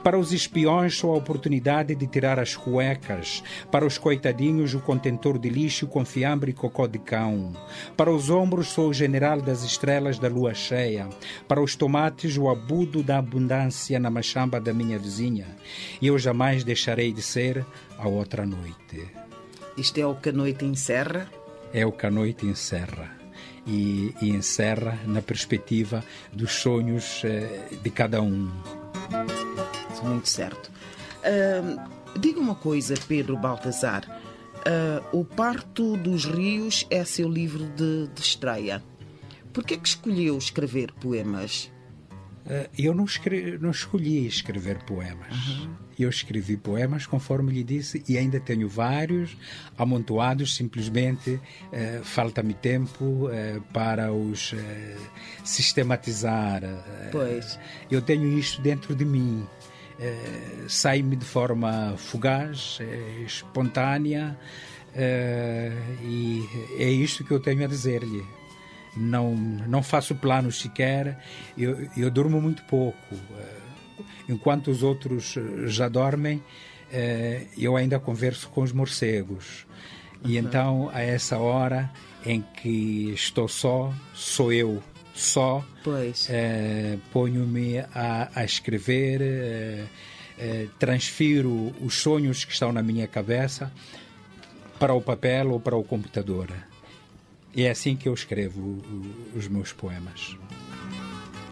Para 0.04 0.16
os 0.16 0.32
espiões 0.32 0.96
sou 0.96 1.12
a 1.12 1.16
oportunidade 1.16 1.96
de 1.96 2.06
tirar 2.06 2.38
as 2.38 2.54
cuecas, 2.54 3.42
para 3.68 3.84
os 3.84 3.98
coitadinhos 3.98 4.74
o 4.74 4.80
contentor 5.08 5.38
de 5.38 5.48
lixo 5.48 5.86
com 5.86 6.04
fiambre 6.04 6.50
e 6.50 6.54
cocó 6.54 6.86
de 6.86 6.98
cão. 6.98 7.54
Para 7.96 8.12
os 8.12 8.28
ombros 8.28 8.68
sou 8.68 8.90
o 8.90 8.94
general 8.94 9.40
das 9.40 9.62
estrelas 9.62 10.18
da 10.18 10.28
lua 10.28 10.52
cheia, 10.52 11.08
para 11.46 11.62
os 11.62 11.74
tomates 11.74 12.36
o 12.36 12.48
abudo 12.50 13.02
da 13.02 13.18
abundância 13.18 13.98
na 13.98 14.10
machamba 14.10 14.60
da 14.60 14.72
minha 14.72 14.98
vizinha, 14.98 15.46
e 16.00 16.08
eu 16.08 16.18
jamais 16.18 16.62
deixarei 16.62 17.10
de 17.10 17.22
ser 17.22 17.64
a 17.96 18.06
outra 18.06 18.44
noite. 18.44 19.08
Isto 19.78 19.98
é 19.98 20.06
o 20.06 20.14
que 20.14 20.28
a 20.28 20.32
noite 20.32 20.64
encerra? 20.64 21.26
É 21.72 21.86
o 21.86 21.92
que 21.92 22.06
a 22.06 22.10
noite 22.10 22.44
encerra. 22.44 23.16
E, 23.66 24.14
e 24.22 24.30
encerra 24.30 24.98
na 25.06 25.20
perspectiva 25.20 26.02
dos 26.32 26.52
sonhos 26.52 27.22
eh, 27.24 27.68
de 27.82 27.90
cada 27.90 28.22
um. 28.22 28.50
Muito 30.02 30.28
certo. 30.28 30.70
Uh, 31.18 32.18
diga 32.18 32.40
uma 32.40 32.54
coisa, 32.54 32.94
Pedro 33.06 33.36
Baltazar. 33.36 34.27
Uh, 34.58 35.20
o 35.20 35.24
Parto 35.24 35.96
dos 35.96 36.24
Rios 36.24 36.86
é 36.90 37.04
seu 37.04 37.28
livro 37.28 37.66
de, 37.76 38.08
de 38.08 38.20
estreia. 38.20 38.82
Por 39.52 39.64
que 39.64 39.78
escolheu 39.82 40.36
escrever 40.36 40.92
poemas? 40.92 41.70
Uh, 42.44 42.68
eu 42.78 42.94
não, 42.94 43.04
escre 43.04 43.58
não, 43.58 43.70
escolhi 43.70 44.26
escrever 44.26 44.82
poemas. 44.84 45.48
Uhum. 45.48 45.74
Eu 45.98 46.08
escrevi 46.08 46.56
poemas, 46.56 47.06
conforme 47.06 47.52
lhe 47.52 47.64
disse, 47.64 48.04
e 48.08 48.16
ainda 48.16 48.38
tenho 48.38 48.68
vários 48.68 49.36
amontoados. 49.76 50.54
Simplesmente 50.54 51.30
uh, 51.32 52.04
falta-me 52.04 52.54
tempo 52.54 53.28
para 53.72 54.12
os 54.12 54.54
sistematizar. 55.44 56.62
Pois. 57.10 57.58
Eu 57.90 58.00
tenho 58.00 58.38
isto 58.38 58.62
dentro 58.62 58.94
de 58.94 59.04
mim. 59.04 59.44
Uh, 59.98 60.68
sai-me 60.68 61.16
de 61.16 61.24
forma 61.24 61.94
fugaz, 61.96 62.78
uh, 62.80 63.22
espontânea, 63.24 64.38
uh, 64.94 66.04
e 66.04 66.48
é 66.78 66.88
isto 66.88 67.24
que 67.24 67.32
eu 67.32 67.40
tenho 67.40 67.64
a 67.64 67.66
dizer-lhe. 67.66 68.24
Não, 68.96 69.34
não 69.34 69.82
faço 69.82 70.14
planos 70.14 70.60
sequer, 70.60 71.18
eu, 71.56 71.88
eu 71.96 72.10
durmo 72.10 72.40
muito 72.40 72.62
pouco. 72.64 73.16
enquanto 74.28 74.70
os 74.70 74.82
outros 74.82 75.36
já 75.66 75.88
dormem, 75.88 76.42
eu 77.56 77.76
ainda 77.76 78.00
converso 78.00 78.48
com 78.48 78.62
os 78.62 78.72
morcegos. 78.72 79.66
Uhum. 80.24 80.30
E 80.30 80.36
então, 80.36 80.90
a 80.92 81.00
essa 81.00 81.38
hora 81.38 81.90
em 82.24 82.40
que 82.40 83.12
estou 83.14 83.46
só, 83.46 83.92
sou 84.14 84.52
eu 84.52 84.82
só. 85.18 85.64
Pois. 85.82 86.28
Eh, 86.30 86.98
Ponho-me 87.12 87.78
a, 87.78 88.30
a, 88.34 88.44
escrever, 88.44 89.20
eh, 89.20 89.84
eh, 90.38 90.66
transfiro 90.78 91.74
os 91.80 91.94
sonhos 91.94 92.44
que 92.44 92.52
estão 92.52 92.72
na 92.72 92.82
minha 92.82 93.06
cabeça 93.08 93.72
para 94.78 94.94
o 94.94 95.00
papel 95.00 95.50
ou 95.50 95.60
para 95.60 95.76
o 95.76 95.82
computador. 95.82 96.48
E 97.54 97.64
é 97.64 97.70
assim 97.70 97.96
que 97.96 98.08
eu 98.08 98.14
escrevo 98.14 98.78
os 99.34 99.48
meus 99.48 99.72
poemas. 99.72 100.36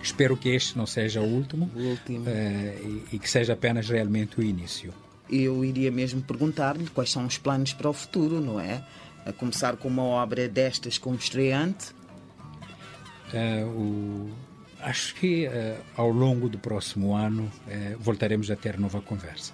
Espero 0.00 0.36
que 0.36 0.50
este 0.50 0.78
não 0.78 0.86
seja 0.86 1.20
o 1.20 1.24
último, 1.24 1.68
o 1.74 1.80
último. 1.80 2.26
e, 2.28 3.16
e 3.16 3.18
que 3.18 3.28
seja 3.28 3.54
apenas 3.54 3.88
realmente 3.88 4.38
o 4.38 4.42
início. 4.42 4.94
Eu 5.28 5.64
iria 5.64 5.90
mesmo 5.90 6.22
perguntar-lhe 6.22 6.86
quais 6.90 7.10
são 7.10 7.26
os 7.26 7.36
planos 7.36 7.72
para 7.72 7.90
o 7.90 7.92
futuro, 7.92 8.40
não 8.40 8.60
é? 8.60 8.84
A 9.24 9.32
começar 9.32 9.76
com 9.76 9.88
uma 9.88 10.04
obra 10.04 10.48
destas 10.48 10.96
como 10.98 11.16
estreante, 11.16 11.95
Uh, 13.32 13.66
o, 13.66 14.30
acho 14.80 15.14
que 15.14 15.46
uh, 15.46 15.76
ao 15.96 16.10
longo 16.10 16.48
do 16.48 16.58
próximo 16.58 17.14
ano 17.14 17.50
uh, 17.66 17.98
voltaremos 17.98 18.50
a 18.50 18.56
ter 18.56 18.78
nova 18.78 19.00
conversa. 19.00 19.52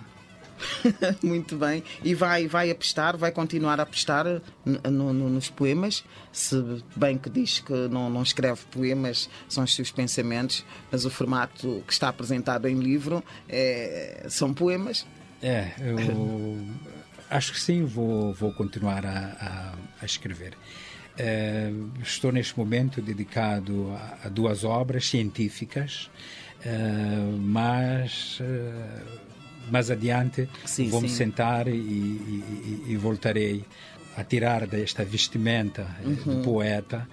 Muito 1.22 1.56
bem. 1.56 1.82
E 2.02 2.14
vai, 2.14 2.46
vai 2.46 2.70
apostar, 2.70 3.16
vai 3.16 3.32
continuar 3.32 3.80
a 3.80 3.82
apostar 3.82 4.26
no, 4.64 5.12
no, 5.12 5.28
nos 5.30 5.50
poemas, 5.50 6.04
se 6.32 6.56
bem 6.94 7.18
que 7.18 7.28
diz 7.28 7.60
que 7.60 7.72
não, 7.88 8.08
não 8.08 8.22
escreve 8.22 8.60
poemas, 8.70 9.28
são 9.48 9.64
os 9.64 9.74
seus 9.74 9.90
pensamentos, 9.90 10.64
mas 10.90 11.04
o 11.04 11.10
formato 11.10 11.82
que 11.86 11.92
está 11.92 12.08
apresentado 12.08 12.68
em 12.68 12.78
livro 12.78 13.22
é, 13.48 14.26
são 14.28 14.52
poemas. 14.54 15.06
É, 15.42 15.72
eu 15.80 15.96
acho 17.30 17.52
que 17.52 17.60
sim, 17.60 17.84
vou, 17.84 18.32
vou 18.32 18.52
continuar 18.52 19.04
a, 19.04 19.36
a, 19.40 19.74
a 20.02 20.04
escrever. 20.04 20.56
Uh, 21.12 21.90
estou 22.02 22.32
neste 22.32 22.58
momento 22.58 23.02
dedicado 23.02 23.92
a, 23.92 24.26
a 24.26 24.28
duas 24.30 24.64
obras 24.64 25.06
científicas, 25.06 26.10
uh, 26.64 27.36
mas 27.38 28.40
uh, 28.40 29.70
mais 29.70 29.90
adiante 29.90 30.48
vou-me 30.88 31.10
sentar 31.10 31.68
e, 31.68 31.72
e, 31.72 32.84
e, 32.88 32.96
voltarei 32.96 33.62
a 34.16 34.24
tirar 34.24 34.66
desta 34.66 35.04
vestimenta 35.04 35.86
uhum. 36.02 36.14
de 36.14 36.44
poeta 36.44 37.08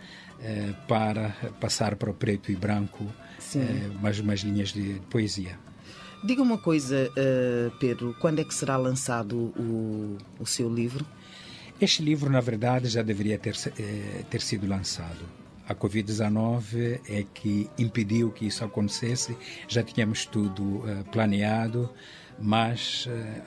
para 0.88 1.30
passar 1.60 1.96
para 1.96 2.10
o 2.10 2.14
preto 2.14 2.50
e 2.52 2.56
branco 2.56 3.06
mais 4.02 4.20
umas 4.20 4.40
linhas 4.40 4.70
de 4.70 5.02
poesia. 5.10 5.60
Diga 6.24 6.42
uma 6.42 6.58
coisa, 6.58 7.12
Pedro, 7.80 8.16
quando 8.20 8.40
é 8.40 8.44
que 8.44 8.54
será 8.54 8.78
lançado 8.78 9.38
o, 9.38 10.18
o 10.40 10.46
seu 10.46 10.74
livro? 10.74 11.06
Este 11.82 12.04
livro, 12.04 12.30
na 12.30 12.42
verdade, 12.42 12.90
já 12.90 13.02
deveria 13.02 13.40
ter, 13.40 13.56
eh, 13.78 14.26
ter 14.30 14.42
sido 14.42 14.68
lançado. 14.68 15.26
A 15.66 15.74
Covid-19 15.74 17.00
é 17.08 17.24
que 17.34 17.70
impediu 17.78 18.32
que 18.32 18.46
isso 18.46 18.66
acontecesse. 18.66 19.38
Já 19.66 19.82
tínhamos 19.82 20.26
tudo 20.26 20.84
eh, 20.86 21.04
planeado, 21.10 21.90
mas 22.38 23.08
eh, 23.10 23.42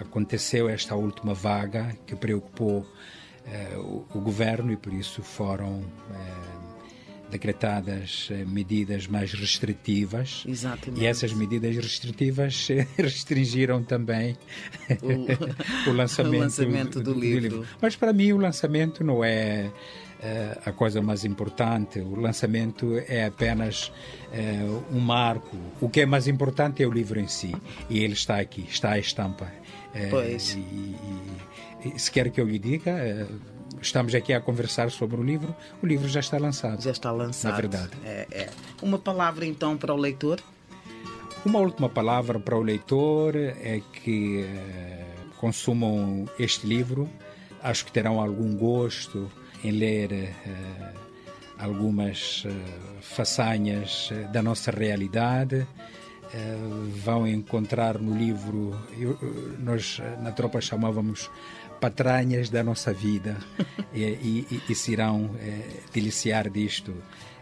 aconteceu 0.00 0.68
esta 0.68 0.96
última 0.96 1.34
vaga 1.34 1.96
que 2.04 2.16
preocupou 2.16 2.84
o, 3.76 4.04
o, 4.12 4.20
governo 4.20 4.70
e 4.70 4.76
por 4.76 4.92
isso 4.92 5.22
foram 5.22 5.82
decretadas 7.30 8.28
eh, 8.30 8.44
medidas 8.46 9.06
mais 9.06 9.32
restritivas. 9.32 10.44
Exatamente. 10.46 11.02
E 11.02 11.06
essas 11.06 11.32
medidas 11.32 11.76
restritivas 11.76 12.68
restringiram 12.96 13.82
também 13.82 14.36
o, 15.02 15.90
o, 15.90 15.92
lançamento, 15.92 16.34
o 16.36 16.40
lançamento 16.40 16.98
do, 17.00 17.04
do, 17.04 17.14
do, 17.14 17.20
livro. 17.20 17.42
livro. 17.42 17.66
Mas 17.80 17.96
para 17.96 18.12
mim 18.12 18.32
o 18.32 18.38
lançamento 18.38 19.04
não 19.04 19.22
é 19.22 19.70
uh, 20.18 20.60
a 20.66 20.72
coisa 20.72 21.02
mais 21.02 21.24
importante. 21.24 22.00
O 22.00 22.18
lançamento 22.18 22.98
é 23.06 23.26
apenas 23.26 23.88
uh, 24.32 24.84
um 24.94 25.00
marco. 25.00 25.56
O 25.80 25.88
que 25.88 26.00
é 26.00 26.06
mais 26.06 26.26
importante 26.26 26.82
é 26.82 26.86
o 26.86 26.90
livro 26.90 27.20
em 27.20 27.28
si. 27.28 27.54
E 27.88 27.98
ele 28.02 28.14
está 28.14 28.38
aqui, 28.38 28.64
está 28.68 28.92
a 28.92 28.98
estampa. 28.98 29.46
Uh, 29.94 30.10
pois. 30.10 30.54
E, 30.54 30.58
e, 30.58 30.96
e, 31.94 31.98
se 31.98 32.10
quer 32.10 32.30
que 32.30 32.40
eu 32.40 32.46
lhe 32.46 32.58
diga 32.58 33.28
estamos 33.80 34.14
aqui 34.14 34.32
a 34.32 34.40
conversar 34.40 34.90
sobre 34.90 35.20
o 35.20 35.22
livro, 35.22 35.54
o 35.82 35.86
livro 35.86 36.08
já 36.08 36.20
está 36.20 36.38
lançado. 36.38 36.82
Já 36.82 36.90
está 36.90 37.10
lançado. 37.10 37.52
Na 37.52 37.56
verdade. 37.56 37.90
É, 38.04 38.26
é. 38.30 38.50
Uma 38.82 38.98
palavra 38.98 39.44
então 39.46 39.76
para 39.76 39.92
o 39.92 39.96
leitor? 39.96 40.40
Uma 41.44 41.60
última 41.60 41.88
palavra 41.88 42.38
para 42.38 42.56
o 42.56 42.60
leitor 42.60 43.36
é 43.36 43.80
que 43.92 44.42
eh, 44.42 45.06
consumam 45.38 46.28
este 46.38 46.66
livro. 46.66 47.08
Acho 47.62 47.84
que 47.86 47.92
terão 47.92 48.20
algum 48.20 48.56
gosto 48.56 49.30
em 49.62 49.70
ler 49.70 50.12
eh, 50.12 50.92
algumas 51.58 52.44
eh, 52.44 52.50
façanhas 53.00 54.10
da 54.32 54.42
nossa 54.42 54.70
realidade. 54.70 55.66
vão 57.02 57.26
encontrar 57.26 57.98
no 57.98 58.14
livro, 58.14 58.78
eu, 58.98 59.16
nós 59.58 59.98
na 60.20 60.30
tropa 60.30 60.60
chamávamos 60.60 61.30
patranhas 61.80 62.48
da 62.50 62.62
nossa 62.62 62.92
vida 62.92 63.36
e, 63.92 64.02
e, 64.02 64.62
e, 64.68 64.74
se 64.74 64.92
irão 64.92 65.30
é, 65.40 65.60
deliciar 65.92 66.48
disto. 66.50 66.94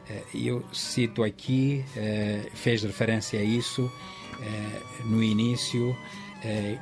É, 0.08 0.22
eu 0.34 0.64
cito 0.72 1.22
aqui, 1.24 1.84
é, 1.96 2.48
fez 2.54 2.82
referência 2.82 3.40
a 3.40 3.42
isso 3.42 3.90
no 5.06 5.22
início 5.22 5.96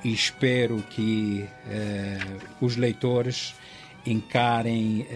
e 0.03 0.13
espero 0.13 0.83
que 0.91 1.47
os 2.61 2.77
leitores 2.77 3.55
encarem 4.05 5.07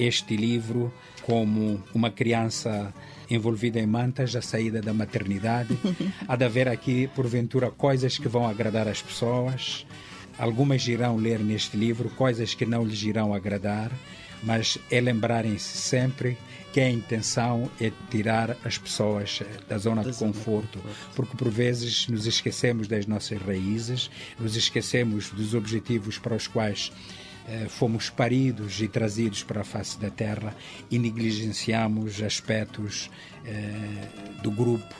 este 0.00 0.34
livro 0.34 0.92
como 1.22 1.80
uma 1.94 2.10
criança 2.10 2.92
envolvida 3.30 3.78
em 3.78 3.86
mantas 3.86 4.32
da 4.32 4.40
saída 4.40 4.80
da 4.80 4.94
maternidade. 4.94 5.78
Há 6.26 6.36
de 6.36 6.44
haver 6.44 6.68
aqui, 6.68 7.08
porventura, 7.14 7.70
coisas 7.70 8.16
que 8.18 8.28
vão 8.28 8.46
agradar 8.46 8.88
as 8.88 9.02
pessoas. 9.02 9.86
Algumas 10.38 10.86
irão 10.86 11.16
ler 11.16 11.40
neste 11.40 11.76
livro, 11.76 12.08
coisas 12.10 12.54
que 12.54 12.64
não 12.64 12.84
lhes 12.84 13.02
irão 13.02 13.34
agradar, 13.34 13.90
mas 14.42 14.78
é 14.90 15.00
lembrarem-se 15.00 15.78
sempre 15.78 16.38
que 16.72 16.80
a 16.80 16.90
intenção 16.90 17.70
é 17.80 17.90
tirar 18.10 18.56
as 18.64 18.78
pessoas 18.78 19.42
da 19.68 19.78
zona 19.78 20.04
de 20.04 20.12
conforto, 20.16 20.78
porque 21.16 21.36
por 21.36 21.50
vezes 21.50 22.06
nos 22.08 22.26
esquecemos 22.26 22.86
das 22.86 23.06
nossas 23.06 23.40
raízes, 23.40 24.10
nos 24.38 24.54
esquecemos 24.54 25.30
dos 25.30 25.54
objetivos 25.54 26.18
para 26.18 26.36
os 26.36 26.46
quais 26.46 26.92
eh, 27.48 27.66
fomos 27.68 28.10
paridos 28.10 28.80
e 28.82 28.86
trazidos 28.86 29.42
para 29.42 29.62
a 29.62 29.64
face 29.64 29.98
da 29.98 30.10
terra 30.10 30.54
e 30.90 30.98
negligenciamos 30.98 32.22
aspectos 32.22 33.10
eh, 33.44 34.40
do 34.42 34.50
grupo, 34.50 34.94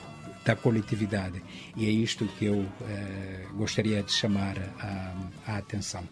da 0.45 0.55
coletividade. 0.55 1.41
E 1.75 1.85
é 1.85 1.89
isto 1.89 2.25
que 2.25 2.45
eu 2.45 2.65
eh, 2.81 3.45
gostaria 3.53 4.01
de 4.03 4.11
chamar 4.11 4.57
a, 4.79 5.13
a 5.47 5.57
atenção. 5.57 6.03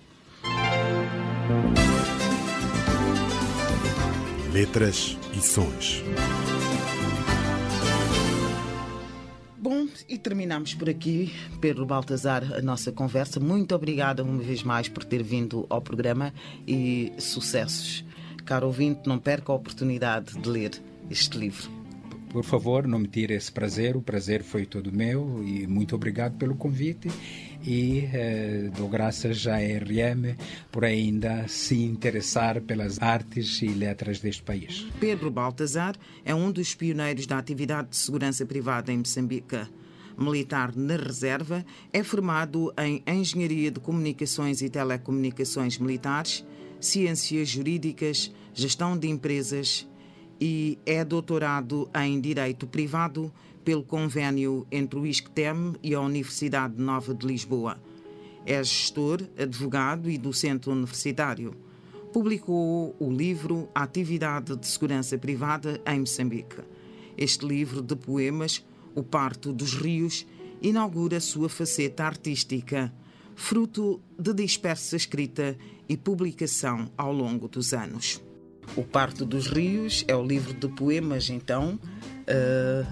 Letras 4.52 5.18
e 5.34 5.42
sons. 5.42 6.04
Bom, 9.58 9.88
e 10.08 10.18
terminamos 10.18 10.74
por 10.74 10.90
aqui. 10.90 11.34
Pedro 11.60 11.86
Baltazar, 11.86 12.54
a 12.54 12.62
nossa 12.62 12.92
conversa. 12.92 13.40
Muito 13.40 13.76
obrigada 13.76 14.24
uma 14.24 14.42
vez 14.42 14.64
mais 14.64 14.88
por 14.88 15.04
ter 15.04 15.22
vindo 15.22 15.66
ao 15.70 15.82
programa 15.82 16.34
e 16.66 17.12
sucessos. 17.18 18.06
Caro 18.46 18.68
ouvinte, 18.68 19.02
não 19.08 19.20
perca 19.20 19.52
a 19.52 19.56
oportunidade 19.56 20.38
de 20.40 20.50
ler 20.50 20.72
este 21.10 21.38
livro. 21.38 21.77
Por 22.30 22.44
favor, 22.44 22.86
não 22.88 23.00
me 23.00 23.08
tire 23.08 23.34
esse 23.34 23.52
prazer, 23.52 23.96
o 23.96 24.02
prazer 24.02 24.44
foi 24.44 24.66
todo 24.66 24.92
meu 24.92 25.44
e 25.44 25.66
muito 25.66 25.96
obrigado 25.96 26.38
pelo 26.38 26.56
convite 26.56 27.10
e 27.66 28.08
eh, 28.14 28.70
dou 28.76 28.90
graças 28.90 29.48
à 29.48 29.58
RM 29.58 30.36
por 30.72 30.84
ainda 30.84 31.48
se 31.48 31.82
interessar 31.84 32.62
pelas 32.62 33.02
artes 33.02 33.62
e 33.62 33.68
letras 33.68 34.20
deste 34.20 34.44
país. 34.44 34.86
Pedro 35.00 35.32
Baltazar 35.32 35.96
é 36.26 36.36
um 36.36 36.52
dos 36.52 36.76
pioneiros 36.76 37.26
da 37.26 37.38
atividade 37.38 37.90
de 37.90 37.98
segurança 37.98 38.46
privada 38.46 38.92
em 38.92 38.98
Moçambique. 38.98 39.66
Militar 40.18 40.76
na 40.76 40.96
reserva, 40.96 41.64
é 41.94 42.04
formado 42.04 42.74
em 42.80 43.04
Engenharia 43.08 43.70
de 43.70 43.80
Comunicações 43.80 44.64
e 44.64 44.70
Telecomunicações 44.70 45.78
Militares, 45.78 46.44
Ciências 46.80 47.48
Jurídicas, 47.50 48.34
Gestão 48.52 48.98
de 48.98 49.08
Empresas 49.08 49.88
e 50.40 50.78
é 50.86 51.04
doutorado 51.04 51.90
em 51.96 52.20
Direito 52.20 52.68
Privado 52.68 53.32
pelo 53.64 53.84
convênio 53.84 54.66
entre 54.72 54.98
o 54.98 55.06
ISCTEM 55.06 55.76
e 55.84 55.94
a 55.94 56.00
Universidade 56.00 56.82
Nova 56.82 57.14
de 57.14 57.28
Lisboa. 57.28 57.78
É 58.46 58.64
gestor, 58.64 59.22
advogado 59.38 60.10
e 60.10 60.18
docente 60.18 60.70
universitário. 60.70 61.54
Publicou 62.14 62.96
o 62.98 63.12
livro 63.12 63.68
Atividade 63.76 64.56
de 64.56 64.66
Segurança 64.66 65.18
Privada 65.18 65.82
em 65.86 66.00
Moçambique. 66.00 66.62
Este 67.18 67.46
livro 67.46 67.82
de 67.82 67.96
poemas, 67.96 68.66
O 68.96 69.04
Parto 69.04 69.52
dos 69.52 69.74
Rios, 69.74 70.26
inaugura 70.62 71.20
sua 71.20 71.50
faceta 71.50 72.06
artística, 72.06 72.94
fruto 73.36 74.00
de 74.18 74.34
dispersa 74.34 74.96
escrita 74.96 75.58
e 75.90 75.98
publicação 75.98 76.90
ao 76.98 77.12
longo 77.12 77.48
dos 77.48 77.74
anos. 77.74 78.22
O 78.76 78.84
Parto 78.84 79.26
dos 79.26 79.48
Rios 79.48 80.04
é 80.08 80.16
o 80.16 80.24
livro 80.24 80.54
de 80.54 80.68
poemas, 80.68 81.30
então, 81.30 81.80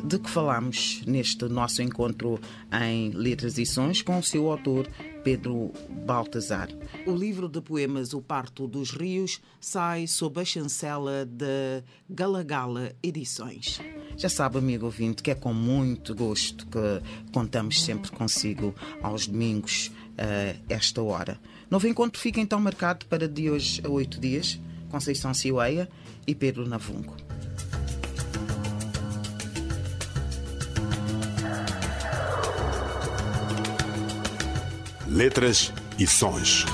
de 0.04 0.18
que 0.18 0.30
falamos 0.30 1.04
neste 1.06 1.46
nosso 1.46 1.82
encontro 1.82 2.40
em 2.82 3.12
Letras 3.12 3.58
e 3.58 3.66
Sons 3.66 4.02
com 4.02 4.18
o 4.18 4.24
seu 4.24 4.50
autor, 4.50 4.88
Pedro 5.24 5.72
Baltazar. 6.06 6.70
O 7.06 7.12
livro 7.12 7.50
de 7.50 7.62
poemas 7.62 8.14
O 8.14 8.22
Parto 8.22 8.68
dos 8.68 8.92
Rios 8.92 9.42
sai 9.60 10.08
sob 10.08 10.40
a 10.40 10.46
chancela 10.46 11.26
de 11.26 11.84
Galagala 12.10 12.94
Edições. 13.04 13.80
Já 14.18 14.30
sabe, 14.30 14.58
amigo 14.58 14.86
ouvinte, 14.86 15.22
que 15.22 15.32
é 15.32 15.36
com 15.36 15.54
muito 15.54 16.16
gosto 16.16 16.66
que 16.68 17.32
contamos 17.32 17.84
sempre 17.84 18.10
consigo 18.12 18.74
aos 19.04 19.28
domingos, 19.28 19.92
a 20.18 20.56
esta 20.74 21.02
hora. 21.04 21.40
Novo 21.70 21.88
encontro 21.88 22.20
fica 22.20 22.40
então 22.40 22.60
marcado 22.60 23.06
para 23.08 23.28
de 23.28 23.50
hoje 23.50 23.82
a 23.84 23.90
oito 23.90 24.20
dias. 24.20 24.60
Conceição 24.90 25.34
Ciueia 25.34 25.90
e 26.26 26.34
Pedro 26.34 26.68
Navungo. 26.68 27.16
Letras 35.08 35.72
e 35.98 36.06
sons. 36.06 36.66